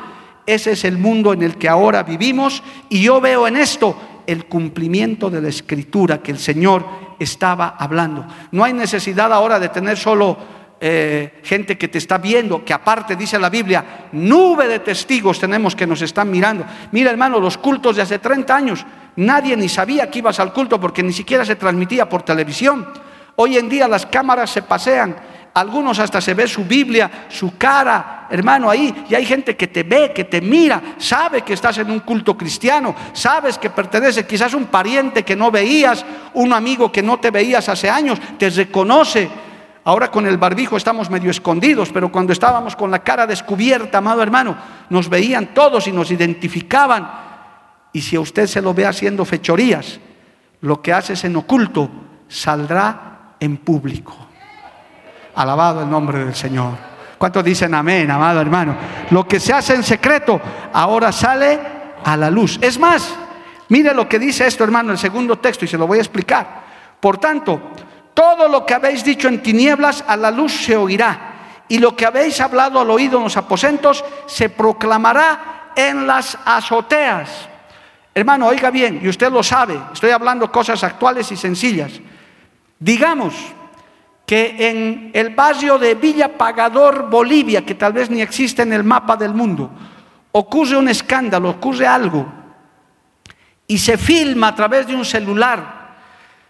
[0.46, 4.46] Ese es el mundo en el que ahora vivimos y yo veo en esto el
[4.46, 6.84] cumplimiento de la escritura que el Señor
[7.18, 8.26] estaba hablando.
[8.50, 10.36] No hay necesidad ahora de tener solo
[10.80, 15.74] eh, gente que te está viendo, que aparte dice la Biblia, nube de testigos tenemos
[15.74, 16.64] que nos están mirando.
[16.92, 18.84] Mira hermano, los cultos de hace 30 años,
[19.16, 22.86] nadie ni sabía que ibas al culto porque ni siquiera se transmitía por televisión.
[23.36, 25.16] Hoy en día las cámaras se pasean
[25.54, 29.06] algunos hasta se ve su Biblia, su cara, hermano, ahí.
[29.08, 32.36] Y hay gente que te ve, que te mira, sabe que estás en un culto
[32.36, 37.30] cristiano, sabes que pertenece quizás un pariente que no veías, un amigo que no te
[37.30, 39.30] veías hace años, te reconoce.
[39.84, 44.22] Ahora con el barbijo estamos medio escondidos, pero cuando estábamos con la cara descubierta, amado
[44.22, 44.56] hermano,
[44.90, 47.08] nos veían todos y nos identificaban.
[47.92, 50.00] Y si a usted se lo ve haciendo fechorías,
[50.62, 51.88] lo que haces en oculto
[52.26, 54.24] saldrá en público.
[55.34, 56.72] Alabado el nombre del Señor.
[57.18, 58.76] ¿Cuántos dicen amén, amado hermano?
[59.10, 60.40] Lo que se hace en secreto
[60.72, 61.58] ahora sale
[62.04, 62.58] a la luz.
[62.60, 63.14] Es más,
[63.68, 66.64] mire lo que dice esto, hermano, el segundo texto y se lo voy a explicar.
[67.00, 67.60] Por tanto,
[68.12, 71.34] todo lo que habéis dicho en tinieblas a la luz se oirá
[71.68, 77.48] y lo que habéis hablado al oído en los aposentos se proclamará en las azoteas.
[78.14, 81.92] Hermano, oiga bien, y usted lo sabe, estoy hablando cosas actuales y sencillas.
[82.78, 83.34] Digamos,
[84.26, 88.84] que en el barrio de Villa Pagador, Bolivia, que tal vez ni existe en el
[88.84, 89.70] mapa del mundo,
[90.32, 92.26] ocurre un escándalo, ocurre algo,
[93.66, 95.84] y se filma a través de un celular,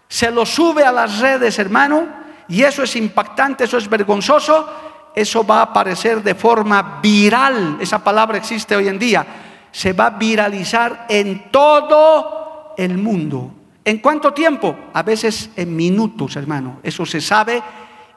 [0.07, 2.07] se lo sube a las redes, hermano,
[2.47, 4.69] y eso es impactante, eso es vergonzoso,
[5.15, 9.25] eso va a aparecer de forma viral, esa palabra existe hoy en día,
[9.71, 13.51] se va a viralizar en todo el mundo.
[13.85, 14.75] ¿En cuánto tiempo?
[14.93, 16.79] A veces en minutos, hermano.
[16.81, 17.61] Eso se sabe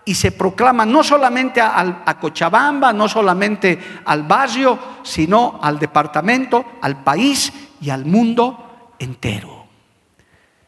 [0.06, 7.04] y se proclama no solamente a, Cochabamba, no solamente al barrio, sino al departamento, al
[7.04, 7.52] país
[7.82, 9.66] y al mundo entero.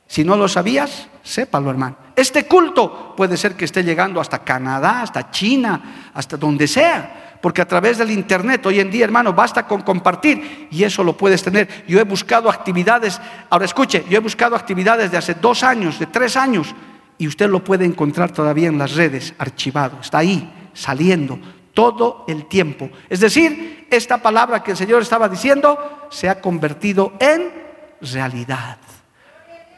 [0.06, 1.96] Si no lo sabías, sépalo, hermano.
[2.14, 7.62] Este culto puede ser que esté llegando hasta Canadá, hasta China, hasta donde sea, porque
[7.62, 11.42] a través del Internet hoy en día, hermano, basta con compartir y eso lo puedes
[11.42, 11.84] tener.
[11.86, 16.06] Yo he buscado actividades, ahora escuche, yo he buscado actividades de hace dos años, de
[16.06, 16.74] tres años,
[17.18, 21.38] y usted lo puede encontrar todavía en las redes, archivado, está ahí, saliendo
[21.74, 22.90] todo el tiempo.
[23.08, 27.52] Es decir, esta palabra que el Señor estaba diciendo se ha convertido en
[28.00, 28.78] realidad.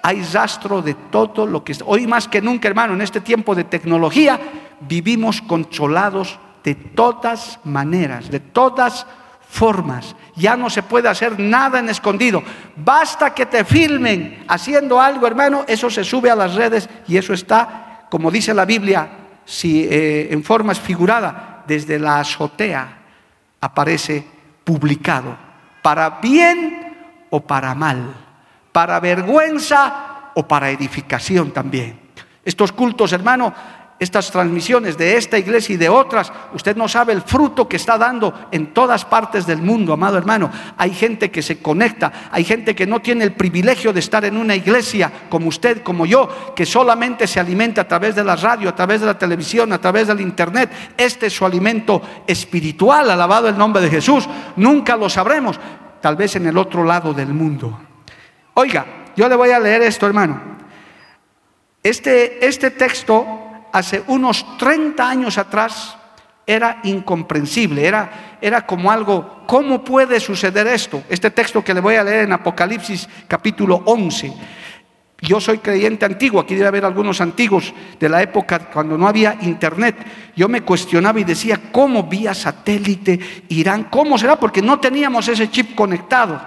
[0.02, 1.76] Hay rastro de todo lo que...
[1.86, 4.40] Hoy más que nunca, hermano, en este tiempo de tecnología,
[4.80, 9.06] vivimos controlados de todas maneras, de todas
[9.48, 10.16] formas.
[10.34, 12.42] Ya no se puede hacer nada en escondido.
[12.76, 17.34] Basta que te filmen haciendo algo, hermano, eso se sube a las redes y eso
[17.34, 19.10] está, como dice la Biblia,
[19.44, 22.98] si eh, en forma figurada, desde la azotea
[23.60, 24.24] aparece
[24.64, 25.36] publicado,
[25.82, 28.14] para bien o para mal,
[28.72, 32.00] para vergüenza o para edificación también.
[32.44, 33.54] Estos cultos, hermano,
[34.02, 37.96] estas transmisiones de esta iglesia y de otras, usted no sabe el fruto que está
[37.96, 40.50] dando en todas partes del mundo, amado hermano.
[40.76, 44.36] Hay gente que se conecta, hay gente que no tiene el privilegio de estar en
[44.36, 48.70] una iglesia como usted, como yo, que solamente se alimenta a través de la radio,
[48.70, 50.68] a través de la televisión, a través del internet.
[50.96, 54.28] Este es su alimento espiritual, alabado el nombre de Jesús.
[54.56, 55.60] Nunca lo sabremos,
[56.00, 57.78] tal vez en el otro lado del mundo.
[58.54, 58.84] Oiga,
[59.14, 60.40] yo le voy a leer esto, hermano.
[61.84, 65.96] Este, este texto hace unos 30 años atrás
[66.46, 71.02] era incomprensible, era, era como algo, ¿cómo puede suceder esto?
[71.08, 74.32] Este texto que le voy a leer en Apocalipsis capítulo 11.
[75.20, 79.38] Yo soy creyente antiguo, aquí debe haber algunos antiguos de la época cuando no había
[79.42, 79.96] internet.
[80.34, 83.84] Yo me cuestionaba y decía, ¿cómo vía satélite irán?
[83.84, 84.34] ¿Cómo será?
[84.34, 86.42] Porque no teníamos ese chip conectado.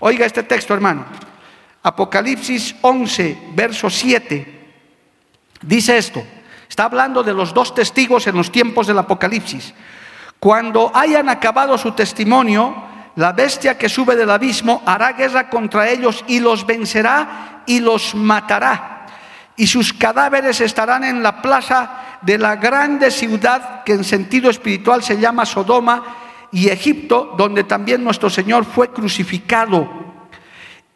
[0.00, 1.06] Oiga este texto, hermano.
[1.84, 4.58] Apocalipsis 11, verso 7.
[5.62, 6.24] Dice esto.
[6.78, 9.74] Está hablando de los dos testigos en los tiempos del Apocalipsis.
[10.38, 12.72] Cuando hayan acabado su testimonio,
[13.16, 18.14] la bestia que sube del abismo hará guerra contra ellos y los vencerá y los
[18.14, 19.06] matará.
[19.56, 25.02] Y sus cadáveres estarán en la plaza de la grande ciudad que en sentido espiritual
[25.02, 26.04] se llama Sodoma
[26.52, 29.90] y Egipto, donde también nuestro Señor fue crucificado.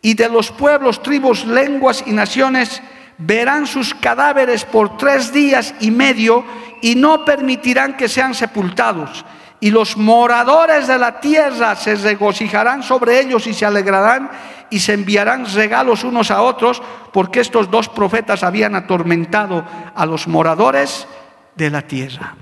[0.01, 2.80] Y de los pueblos, tribus, lenguas y naciones
[3.18, 6.44] verán sus cadáveres por tres días y medio
[6.80, 9.24] y no permitirán que sean sepultados.
[9.60, 14.30] Y los moradores de la tierra se regocijarán sobre ellos y se alegrarán
[14.70, 16.82] y se enviarán regalos unos a otros,
[17.12, 21.06] porque estos dos profetas habían atormentado a los moradores
[21.54, 22.34] de la tierra.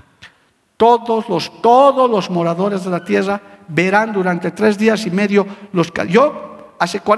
[0.77, 5.91] Todos los, todos los moradores de la tierra verán durante tres días y medio los...
[6.07, 6.50] Yo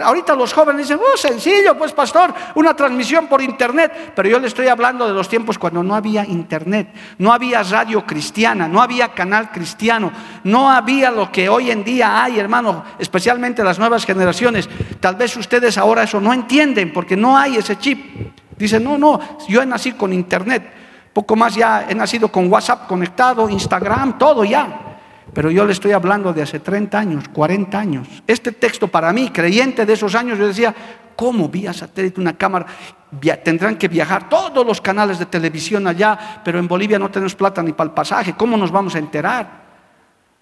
[0.04, 4.12] ahorita los jóvenes dicen, oh, sencillo, pues pastor, una transmisión por internet.
[4.16, 8.06] Pero yo le estoy hablando de los tiempos cuando no había internet, no había radio
[8.06, 10.12] cristiana, no había canal cristiano,
[10.44, 14.70] no había lo que hoy en día hay, hermano, especialmente las nuevas generaciones.
[15.00, 18.34] Tal vez ustedes ahora eso no entienden porque no hay ese chip.
[18.58, 20.72] Dicen, no, no, yo nacido con internet,
[21.14, 24.93] poco más ya he nacido con WhatsApp conectado, Instagram, todo ya.
[25.34, 28.08] Pero yo le estoy hablando de hace 30 años, 40 años.
[28.28, 30.74] Este texto para mí, creyente de esos años, yo decía,
[31.16, 32.68] ¿cómo vía satélite una cámara?
[33.44, 37.64] Tendrán que viajar todos los canales de televisión allá, pero en Bolivia no tenemos plata
[37.64, 38.34] ni para el pasaje.
[38.34, 39.64] ¿Cómo nos vamos a enterar?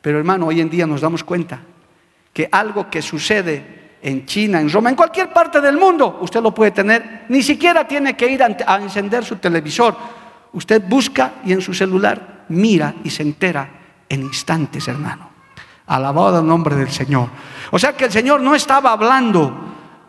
[0.01, 1.59] Pero hermano, hoy en día nos damos cuenta
[2.33, 6.53] que algo que sucede en China, en Roma, en cualquier parte del mundo, usted lo
[6.53, 7.25] puede tener.
[7.29, 9.95] Ni siquiera tiene que ir a encender su televisor.
[10.53, 13.80] Usted busca y en su celular mira y se entera
[14.11, 15.29] en instantes, hermano.
[15.87, 17.29] Alabado el nombre del Señor.
[17.71, 19.55] O sea que el Señor no estaba hablando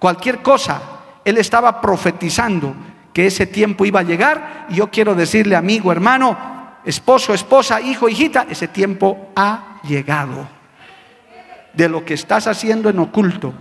[0.01, 0.83] cualquier cosa,
[1.25, 2.75] Él estaba profetizando
[3.13, 4.67] que ese tiempo iba a llegar.
[4.71, 6.37] Y yo quiero decirle, amigo, hermano,
[6.85, 10.49] esposo, esposa, hijo, hijita, ese tiempo ha llegado.
[11.73, 13.55] De lo que estás haciendo en oculto,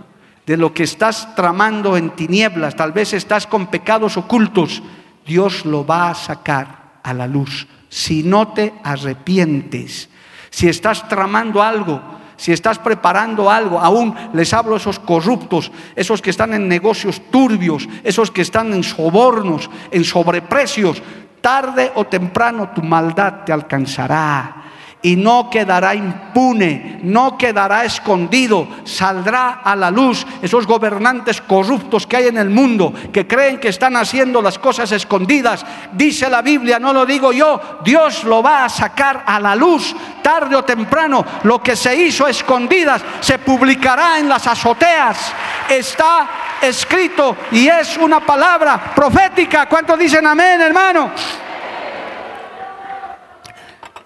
[0.44, 4.82] de lo que estás tramando en tinieblas, tal vez estás con pecados ocultos,
[5.24, 7.68] Dios lo va a sacar a la luz.
[7.88, 10.08] Si no te arrepientes,
[10.52, 11.98] si estás tramando algo,
[12.36, 17.22] si estás preparando algo, aún les hablo a esos corruptos, esos que están en negocios
[17.30, 21.02] turbios, esos que están en sobornos, en sobreprecios,
[21.40, 24.61] tarde o temprano tu maldad te alcanzará
[25.02, 32.16] y no quedará impune, no quedará escondido, saldrá a la luz esos gobernantes corruptos que
[32.16, 35.66] hay en el mundo, que creen que están haciendo las cosas escondidas.
[35.92, 39.94] Dice la Biblia, no lo digo yo, Dios lo va a sacar a la luz
[40.22, 41.24] tarde o temprano.
[41.42, 45.32] Lo que se hizo escondidas se publicará en las azoteas.
[45.68, 46.28] Está
[46.62, 49.66] escrito y es una palabra profética.
[49.66, 51.10] ¿Cuántos dicen amén, hermano?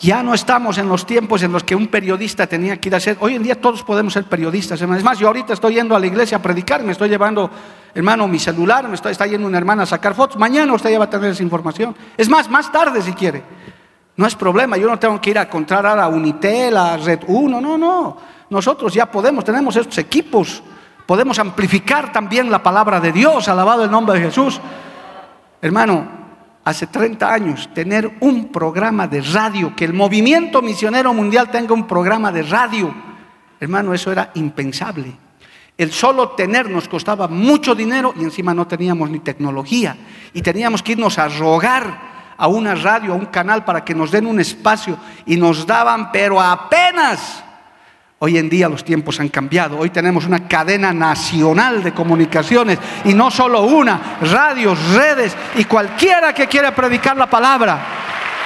[0.06, 3.00] Ya no estamos en los tiempos en los que un periodista tenía que ir a
[3.00, 3.16] ser.
[3.18, 4.80] Hoy en día todos podemos ser periodistas.
[4.80, 7.50] Es más, yo ahorita estoy yendo a la iglesia a predicar, me estoy llevando,
[7.92, 10.36] hermano, mi celular, me está yendo una hermana a sacar fotos.
[10.38, 11.96] Mañana usted ya va a tener esa información.
[12.16, 13.42] Es más, más tarde si quiere.
[14.14, 17.60] No es problema, yo no tengo que ir a encontrar a Unitel, a Red 1,
[17.60, 18.16] no, no.
[18.48, 20.62] Nosotros ya podemos, tenemos estos equipos,
[21.04, 24.60] podemos amplificar también la palabra de Dios, alabado el nombre de Jesús.
[25.60, 26.25] Hermano,
[26.66, 31.86] hace 30 años, tener un programa de radio, que el movimiento misionero mundial tenga un
[31.86, 32.92] programa de radio.
[33.60, 35.16] Hermano, eso era impensable.
[35.78, 39.96] El solo tener nos costaba mucho dinero y encima no teníamos ni tecnología.
[40.34, 44.10] Y teníamos que irnos a rogar a una radio, a un canal para que nos
[44.10, 44.98] den un espacio.
[45.24, 47.44] Y nos daban, pero apenas
[48.18, 49.78] Hoy en día los tiempos han cambiado.
[49.78, 56.32] Hoy tenemos una cadena nacional de comunicaciones y no solo una, radios, redes y cualquiera
[56.32, 57.78] que quiera predicar la palabra.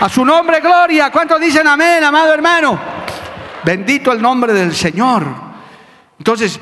[0.01, 1.13] A su nombre, gloria.
[1.13, 2.81] ¿Cuántos dicen amén, amado hermano?
[3.63, 5.25] Bendito el nombre del Señor.
[6.19, 6.59] Entonces,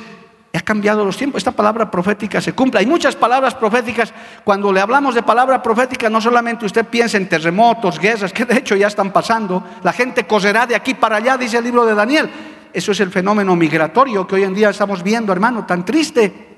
[0.53, 1.39] ha cambiado los tiempos.
[1.39, 2.81] Esta palabra profética se cumple.
[2.81, 4.13] Hay muchas palabras proféticas.
[4.45, 8.59] Cuando le hablamos de palabra profética, no solamente usted piensa en terremotos, guerras, que de
[8.59, 9.65] hecho ya están pasando.
[9.83, 12.31] La gente correrá de aquí para allá, dice el libro de Daniel.
[12.73, 16.49] Eso es el fenómeno migratorio que hoy en día estamos viendo, hermano, tan triste.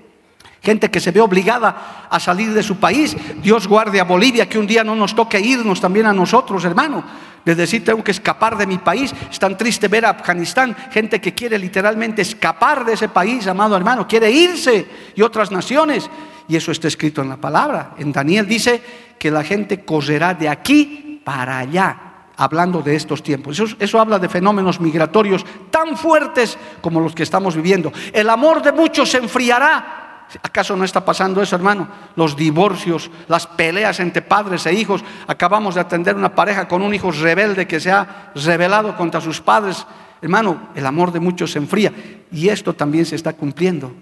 [0.62, 3.16] Gente que se ve obligada a salir de su país.
[3.42, 7.02] Dios guarde a Bolivia, que un día no nos toque irnos también a nosotros, hermano.
[7.44, 9.14] De decir, tengo que escapar de mi país.
[9.30, 13.74] Es tan triste ver a Afganistán, gente que quiere literalmente escapar de ese país, amado
[13.74, 14.06] hermano.
[14.06, 16.10] Quiere irse y otras naciones.
[16.46, 17.94] Y eso está escrito en la palabra.
[17.96, 18.82] En Daniel dice
[19.18, 23.60] que la gente correrá de aquí para allá hablando de estos tiempos.
[23.78, 25.44] Eso, habla de fenómenos migratorios
[25.84, 27.92] tan fuertes como los que estamos viviendo.
[28.12, 30.26] El amor de muchos se enfriará.
[30.42, 31.88] ¿Acaso no está pasando eso, hermano?
[32.14, 35.02] Los divorcios, las peleas entre padres e hijos.
[35.26, 39.40] Acabamos de atender una pareja con un hijo rebelde que se ha rebelado contra sus
[39.40, 39.84] padres.
[40.22, 41.92] Hermano, el amor de muchos se enfría.
[42.30, 43.92] Y esto también se está cumpliendo.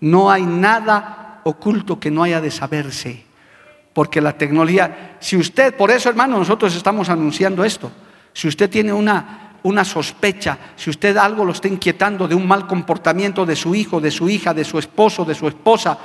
[0.00, 3.24] No hay nada oculto que no haya de saberse
[3.94, 7.90] porque la tecnología, si usted, por eso hermano, nosotros estamos anunciando esto,
[8.32, 12.66] si usted tiene una, una sospecha, si usted algo lo está inquietando de un mal
[12.66, 15.98] comportamiento de su hijo, de su hija, de su esposo, de su esposa,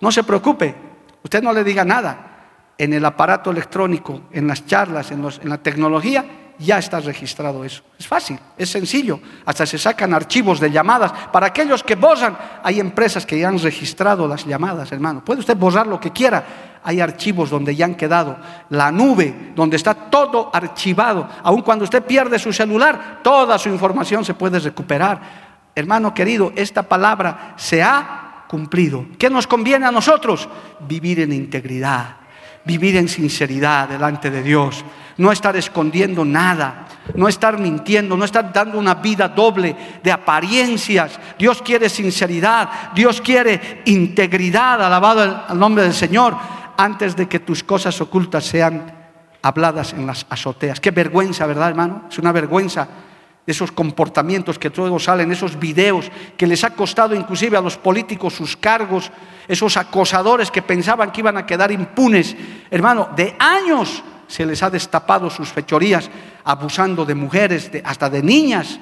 [0.00, 0.74] no se preocupe,
[1.22, 2.30] usted no le diga nada.
[2.76, 6.24] En el aparato electrónico, en las charlas, en, la tecnología,
[6.58, 7.82] ya está registrado eso.
[7.96, 9.20] Es fácil, es sencillo.
[9.46, 11.12] Hasta se sacan archivos de llamadas.
[11.32, 15.24] Para aquellos que borran, hay empresas que ya han registrado las llamadas, hermano.
[15.24, 18.36] Puede usted borrar lo que quiera hay archivos donde ya han quedado,
[18.68, 21.26] la nube donde está todo archivado.
[21.42, 25.18] Aun cuando usted pierde su celular, toda su información se puede recuperar.
[25.74, 29.06] Hermano querido, esta palabra se ha cumplido.
[29.18, 30.46] ¿Qué nos conviene a nosotros?
[30.86, 32.16] Vivir en integridad,
[32.66, 34.84] vivir en sinceridad delante de Dios,
[35.16, 41.18] no estar escondiendo nada, no estar mintiendo, no estar dando una vida doble de apariencias.
[41.38, 46.36] Dios quiere sinceridad, Dios quiere integridad, alabado el nombre del Señor
[46.76, 48.92] antes de que tus cosas ocultas sean
[49.42, 50.80] habladas en las azoteas.
[50.80, 52.04] Qué vergüenza, ¿verdad, hermano?
[52.10, 52.88] Es una vergüenza
[53.46, 57.76] de esos comportamientos que luego salen, esos videos que les ha costado inclusive a los
[57.76, 59.10] políticos sus cargos,
[59.46, 62.34] esos acosadores que pensaban que iban a quedar impunes.
[62.70, 66.10] Hermano, de años se les ha destapado sus fechorías,
[66.44, 68.80] abusando de mujeres, hasta de niñas.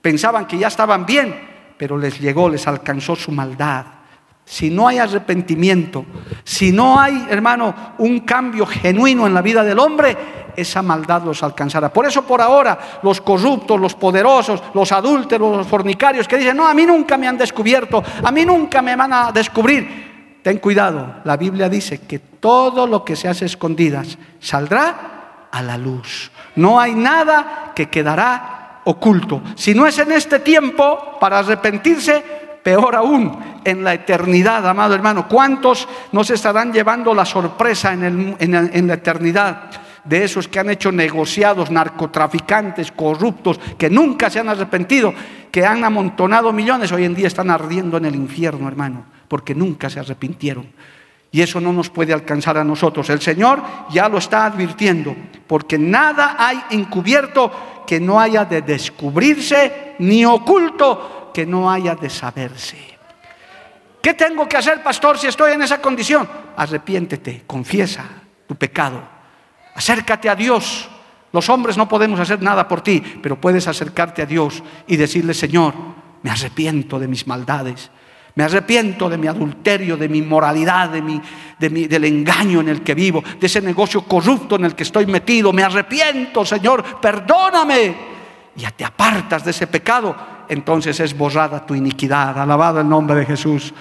[0.00, 4.01] Pensaban que ya estaban bien, pero les llegó, les alcanzó su maldad
[4.44, 6.04] si no hay arrepentimiento,
[6.44, 10.16] si no hay, hermano, un cambio genuino en la vida del hombre,
[10.56, 11.92] esa maldad los alcanzará.
[11.92, 16.66] Por eso por ahora los corruptos, los poderosos, los adúlteros, los fornicarios que dicen, no,
[16.66, 20.40] a mí nunca me han descubierto, a mí nunca me van a descubrir.
[20.42, 25.78] Ten cuidado, la Biblia dice que todo lo que se hace escondidas saldrá a la
[25.78, 26.32] luz.
[26.56, 29.42] No hay nada que quedará oculto.
[29.54, 35.26] Si no es en este tiempo para arrepentirse, peor aún, en la eternidad, amado hermano.
[35.28, 39.70] ¿Cuántos nos estarán llevando la sorpresa en, en, la eternidad?
[40.04, 45.14] de esos que han hecho negociados, narcotraficantes, corruptos, que nunca se han arrepentido,
[45.52, 49.88] que han amontonado millones, hoy en día están ardiendo en el infierno, hermano, porque nunca
[49.88, 50.66] se arrepintieron.
[51.30, 53.08] Y eso no nos puede alcanzar a nosotros.
[53.10, 55.14] El Señor ya lo está advirtiendo,
[55.46, 57.50] porque nada hay encubierto
[57.86, 62.78] que no haya de descubrirse, ni oculto que no haya de saberse.
[64.02, 66.28] ¿Qué tengo que hacer, pastor, si estoy en esa condición?
[66.56, 68.04] Arrepiéntete, confiesa
[68.46, 69.02] tu pecado,
[69.74, 70.88] acércate a Dios.
[71.32, 75.32] Los hombres no podemos hacer nada por ti, pero puedes acercarte a Dios y decirle,
[75.32, 75.72] Señor,
[76.22, 77.90] me arrepiento de mis maldades
[78.34, 81.20] me arrepiento de mi adulterio, de mi inmoralidad, de mi,
[81.58, 84.84] de mi, del engaño en el que vivo, de ese negocio corrupto en el que
[84.84, 85.52] estoy metido.
[85.52, 88.12] Me arrepiento, Señor, perdóname.
[88.56, 90.16] Ya te apartas de ese pecado,
[90.52, 92.38] entonces es borrada tu iniquidad.
[92.38, 93.72] Alabado el nombre de Jesús.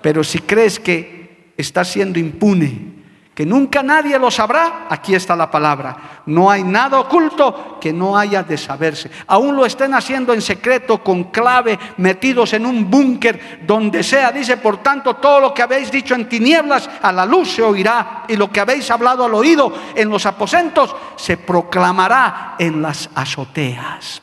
[0.00, 2.96] Pero si crees que estás siendo impune,
[3.34, 6.22] que nunca nadie lo sabrá, aquí está la palabra.
[6.24, 9.10] No hay nada oculto que no haya de saberse.
[9.26, 14.32] Aún lo estén haciendo en secreto, con clave, metidos en un búnker, donde sea.
[14.32, 18.24] Dice, por tanto, todo lo que habéis dicho en tinieblas, a la luz se oirá.
[18.26, 24.22] Y lo que habéis hablado al oído en los aposentos, se proclamará en las azoteas.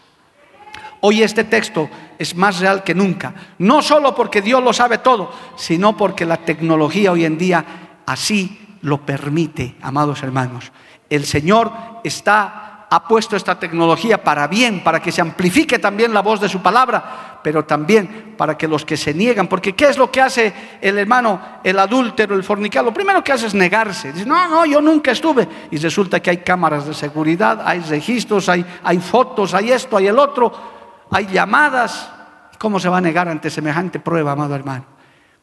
[1.05, 3.33] Hoy este texto es más real que nunca.
[3.57, 7.65] No solo porque Dios lo sabe todo, sino porque la tecnología hoy en día
[8.05, 10.71] así lo permite, amados hermanos.
[11.09, 11.73] El Señor
[12.05, 16.47] está, ha puesto esta tecnología para bien, para que se amplifique también la voz de
[16.47, 20.21] su palabra, pero también para que los que se niegan, porque ¿qué es lo que
[20.21, 22.85] hace el hermano, el adúltero, el fornicado?
[22.85, 24.13] Lo primero que hace es negarse.
[24.13, 25.49] Dice, no, no, yo nunca estuve.
[25.69, 30.07] Y resulta que hay cámaras de seguridad, hay registros, hay, hay fotos, hay esto, hay
[30.07, 30.72] el otro,
[31.13, 32.09] hay llamadas.
[32.57, 34.85] ¿Cómo se va a negar ante semejante prueba, amado hermano?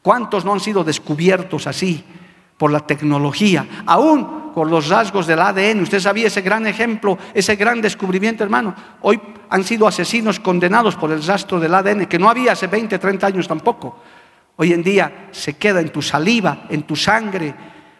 [0.01, 2.03] ¿Cuántos no han sido descubiertos así?
[2.61, 5.81] por la tecnología, aún por los rasgos del ADN.
[5.81, 8.75] Usted sabía ese gran ejemplo, ese gran descubrimiento, hermano.
[9.01, 9.19] Hoy
[9.49, 13.25] han sido asesinos condenados por el rastro del ADN, que no había hace 20, 30
[13.25, 13.99] años tampoco.
[14.57, 17.55] Hoy en día se queda en tu saliva, en tu sangre,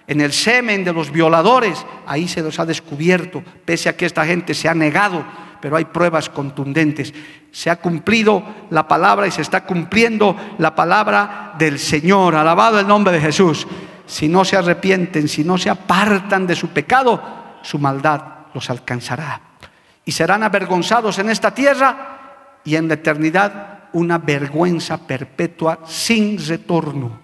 [0.06, 1.84] en el semen de los violadores.
[2.06, 5.26] Ahí se los ha descubierto, pese a que esta gente se ha negado,
[5.62, 7.14] pero hay pruebas contundentes.
[7.52, 12.36] Se ha cumplido la palabra y se está cumpliendo la palabra del Señor.
[12.36, 13.68] Alabado el nombre de Jesús
[14.12, 17.24] si no se arrepienten, si no se apartan de su pecado,
[17.62, 18.22] su maldad
[18.54, 19.40] los alcanzará.
[20.04, 27.22] Y serán avergonzados en esta tierra y en la eternidad una vergüenza perpetua sin retorno.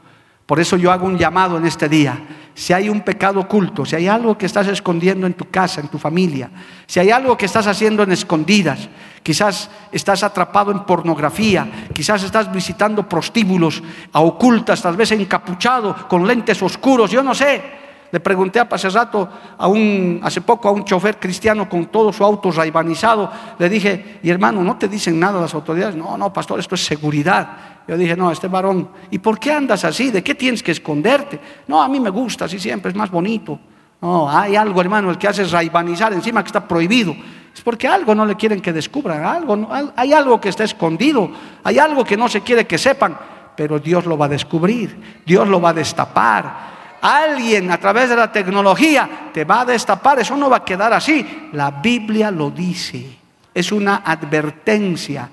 [0.47, 2.17] Por eso yo hago un llamado en este día.
[2.55, 5.89] Si hay un pecado oculto, si hay algo que estás escondiendo en tu casa, en
[5.89, 6.49] tu familia,
[6.87, 8.89] si hay algo que estás haciendo en escondidas,
[9.21, 13.83] quizás estás atrapado en pornografía, quizás estás visitando prostíbulos
[14.13, 17.86] a ocultas, tal vez encapuchado con lentes oscuros, yo no sé.
[18.11, 19.27] Le pregunté hace rato,
[19.57, 23.29] a un, hace poco, a un chofer cristiano con todo su auto raibanizado.
[23.59, 25.95] Le dije, y hermano, ¿no te dicen nada las autoridades?
[25.95, 27.49] No, no, pastor, esto es seguridad.
[27.87, 30.11] Yo dije, no, este varón, ¿y por qué andas así?
[30.11, 31.39] ¿De qué tienes que esconderte?
[31.67, 33.59] No, a mí me gusta, así siempre, es más bonito.
[33.99, 37.15] No, hay algo, hermano, el que hace raibanizar encima que está prohibido.
[37.53, 41.31] Es porque algo no le quieren que descubran, algo, hay algo que está escondido,
[41.63, 43.17] hay algo que no se quiere que sepan,
[43.55, 48.15] pero Dios lo va a descubrir, Dios lo va a destapar alguien a través de
[48.15, 51.49] la tecnología te va a destapar, eso no va a quedar así.
[51.53, 53.17] La Biblia lo dice,
[53.53, 55.29] es una advertencia.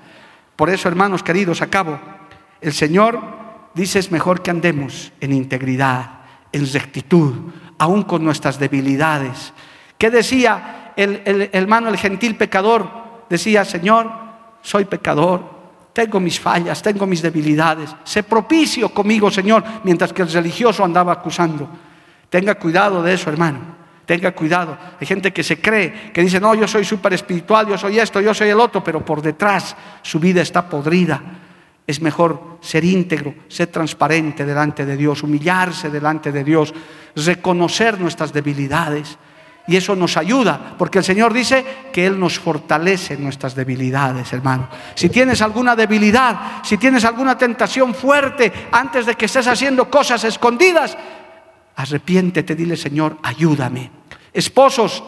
[0.55, 1.99] Por eso, hermanos queridos, acabo.
[2.61, 3.19] El Señor
[3.73, 6.09] dice es mejor que andemos en integridad,
[6.51, 9.53] en rectitud, aún con nuestras debilidades.
[9.97, 12.89] ¿Qué decía el, el hermano, el gentil pecador?
[13.29, 14.11] Decía, Señor,
[14.61, 15.54] soy pecador,
[15.95, 17.95] tengo mis fallas, tengo mis debilidades.
[18.03, 21.69] Sé propicio conmigo, Señor, mientras que el religioso andaba acusando.
[22.29, 23.59] Tenga cuidado de eso, hermano.
[24.05, 24.77] Tenga cuidado.
[24.99, 28.19] Hay gente que se cree, que dice, no, yo soy súper espiritual, yo soy esto,
[28.19, 31.21] yo soy el otro, pero por detrás su vida está podrida.
[31.87, 36.73] Es mejor ser íntegro, ser transparente delante de Dios, humillarse delante de Dios,
[37.15, 39.17] reconocer nuestras debilidades
[39.67, 44.69] y eso nos ayuda, porque el Señor dice que Él nos fortalece nuestras debilidades, hermano.
[44.93, 50.23] Si tienes alguna debilidad, si tienes alguna tentación fuerte antes de que estés haciendo cosas
[50.23, 50.97] escondidas,
[51.75, 53.89] arrepiéntete, dile Señor, ayúdame.
[54.31, 55.03] Esposos,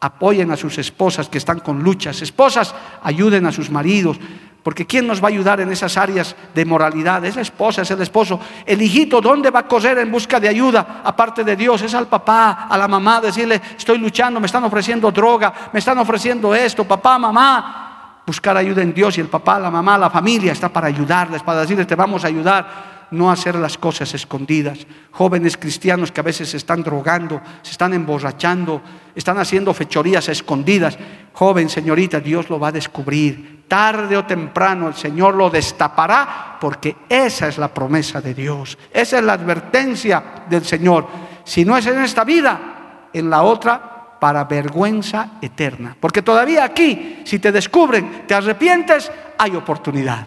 [0.00, 2.22] apoyen a sus esposas que están con luchas.
[2.22, 4.18] Esposas, ayuden a sus maridos.
[4.62, 7.24] Porque ¿quién nos va a ayudar en esas áreas de moralidad?
[7.24, 8.40] Es la esposa, es el esposo.
[8.66, 11.00] El hijito, ¿dónde va a correr en busca de ayuda?
[11.04, 15.10] Aparte de Dios, es al papá, a la mamá, decirle, estoy luchando, me están ofreciendo
[15.10, 18.22] droga, me están ofreciendo esto, papá, mamá.
[18.26, 21.60] Buscar ayuda en Dios y el papá, la mamá, la familia está para ayudarles, para
[21.60, 22.97] decirles, te vamos a ayudar.
[23.10, 24.86] No hacer las cosas escondidas.
[25.10, 28.82] Jóvenes cristianos que a veces se están drogando, se están emborrachando,
[29.14, 30.98] están haciendo fechorías escondidas.
[31.32, 33.64] Joven, señorita, Dios lo va a descubrir.
[33.68, 38.78] Tarde o temprano el Señor lo destapará porque esa es la promesa de Dios.
[38.92, 41.06] Esa es la advertencia del Señor.
[41.44, 45.96] Si no es en esta vida, en la otra para vergüenza eterna.
[45.98, 50.26] Porque todavía aquí, si te descubren, te arrepientes, hay oportunidad.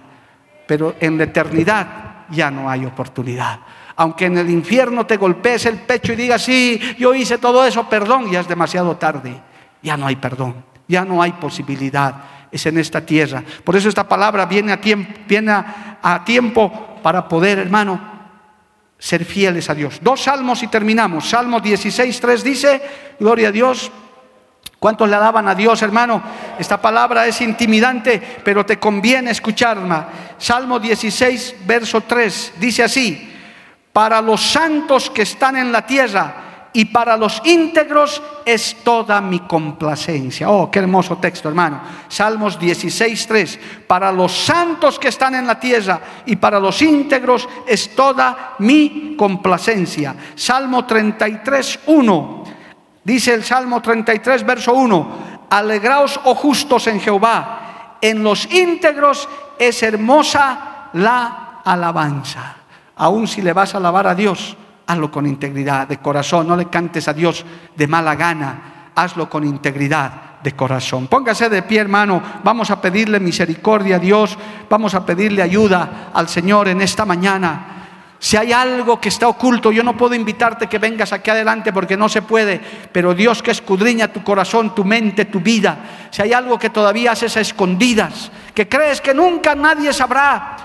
[0.67, 3.59] Pero en la eternidad ya no hay oportunidad.
[3.95, 7.88] Aunque en el infierno te golpees el pecho y digas, sí, yo hice todo eso,
[7.88, 9.39] perdón, ya es demasiado tarde.
[9.84, 12.15] Ya no hay perdón, ya no hay posibilidad.
[12.51, 13.43] Es en esta tierra.
[13.63, 17.99] Por eso esta palabra viene a tiempo, viene a, tiempo para poder, hermano,
[18.97, 19.99] ser fieles a Dios.
[20.01, 21.29] Dos salmos y terminamos.
[21.29, 22.82] Salmo 16, 3 dice,
[23.19, 23.91] gloria a Dios,
[24.82, 26.23] ¿Cuántos le daban a Dios, hermano?
[26.57, 30.07] Esta palabra es intimidante, pero te conviene escucharla.
[30.39, 33.32] Salmo 16, verso 3, dice así,
[33.93, 39.41] para los santos que están en la tierra y para los íntegros es toda mi
[39.41, 40.49] complacencia.
[40.49, 41.79] Oh, qué hermoso texto, hermano.
[42.07, 47.47] Salmos 16, 3, para los santos que están en la tierra y para los íntegros
[47.67, 50.15] es toda mi complacencia.
[50.34, 52.41] Salmo 33, 1.
[53.04, 55.12] Dice el Salmo 33, verso 1,
[55.49, 59.28] alegraos, oh justos en Jehová, en los íntegros
[59.58, 62.56] es hermosa la alabanza.
[62.95, 66.70] Aún si le vas a alabar a Dios, hazlo con integridad de corazón, no le
[66.70, 67.45] cantes a Dios
[67.76, 71.08] de mala gana, hazlo con integridad de corazón.
[71.08, 72.22] Póngase de pie, hermano.
[72.43, 74.38] Vamos a pedirle misericordia a Dios.
[74.70, 77.80] Vamos a pedirle ayuda al Señor en esta mañana.
[78.24, 81.97] Si hay algo que está oculto, yo no puedo invitarte que vengas aquí adelante porque
[81.97, 82.61] no se puede,
[82.91, 87.13] pero Dios que escudriña tu corazón, tu mente, tu vida, si hay algo que todavía
[87.13, 90.55] haces a escondidas, que crees que nunca nadie sabrá,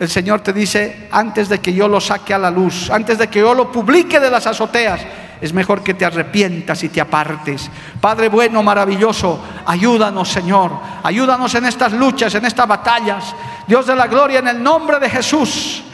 [0.00, 3.28] el Señor te dice, antes de que yo lo saque a la luz, antes de
[3.28, 5.00] que yo lo publique de las azoteas,
[5.40, 7.70] es mejor que te arrepientas y te apartes.
[8.00, 10.72] Padre bueno, maravilloso, ayúdanos Señor,
[11.04, 13.32] ayúdanos en estas luchas, en estas batallas.
[13.68, 15.84] Dios de la gloria, en el nombre de Jesús.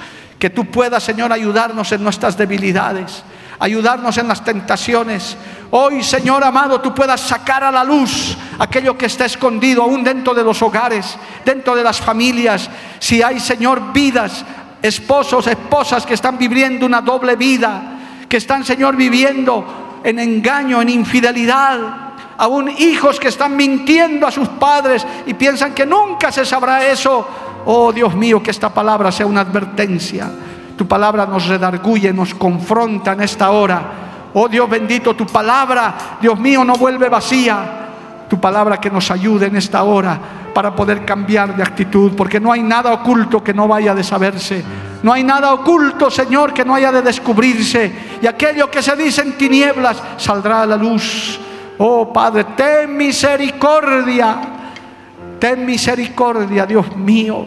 [0.42, 3.22] Que tú puedas, Señor, ayudarnos en nuestras debilidades,
[3.60, 5.36] ayudarnos en las tentaciones.
[5.70, 10.34] Hoy, Señor amado, tú puedas sacar a la luz aquello que está escondido aún dentro
[10.34, 12.68] de los hogares, dentro de las familias.
[12.98, 14.44] Si hay, Señor, vidas,
[14.82, 17.80] esposos, esposas que están viviendo una doble vida,
[18.28, 21.78] que están, Señor, viviendo en engaño, en infidelidad,
[22.36, 27.28] aún hijos que están mintiendo a sus padres y piensan que nunca se sabrá eso.
[27.66, 30.30] Oh Dios mío, que esta palabra sea una advertencia.
[30.76, 33.82] Tu palabra nos redarguye, nos confronta en esta hora.
[34.34, 37.78] Oh Dios bendito, tu palabra, Dios mío, no vuelve vacía.
[38.28, 40.18] Tu palabra que nos ayude en esta hora
[40.54, 44.64] para poder cambiar de actitud, porque no hay nada oculto que no vaya de saberse.
[45.02, 48.18] No hay nada oculto, Señor, que no haya de descubrirse.
[48.22, 51.38] Y aquello que se dice en tinieblas saldrá a la luz.
[51.78, 54.61] Oh Padre, ten misericordia
[55.42, 57.44] Ten misericordia, Dios mío.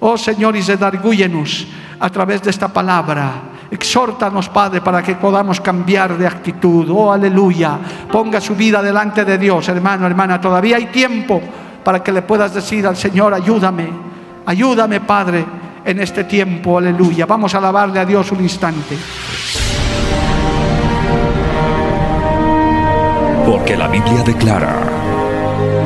[0.00, 1.66] Oh Señor, y redargúyenos
[2.00, 3.32] a través de esta palabra.
[3.70, 6.88] Exhórtanos, Padre, para que podamos cambiar de actitud.
[6.88, 7.78] Oh, aleluya.
[8.10, 10.40] Ponga su vida delante de Dios, hermano, hermana.
[10.40, 11.38] Todavía hay tiempo
[11.84, 13.90] para que le puedas decir al Señor, ayúdame.
[14.46, 15.44] Ayúdame, Padre,
[15.84, 16.78] en este tiempo.
[16.78, 17.26] Aleluya.
[17.26, 18.96] Vamos a alabarle a Dios un instante.
[23.44, 24.93] Porque la Biblia declara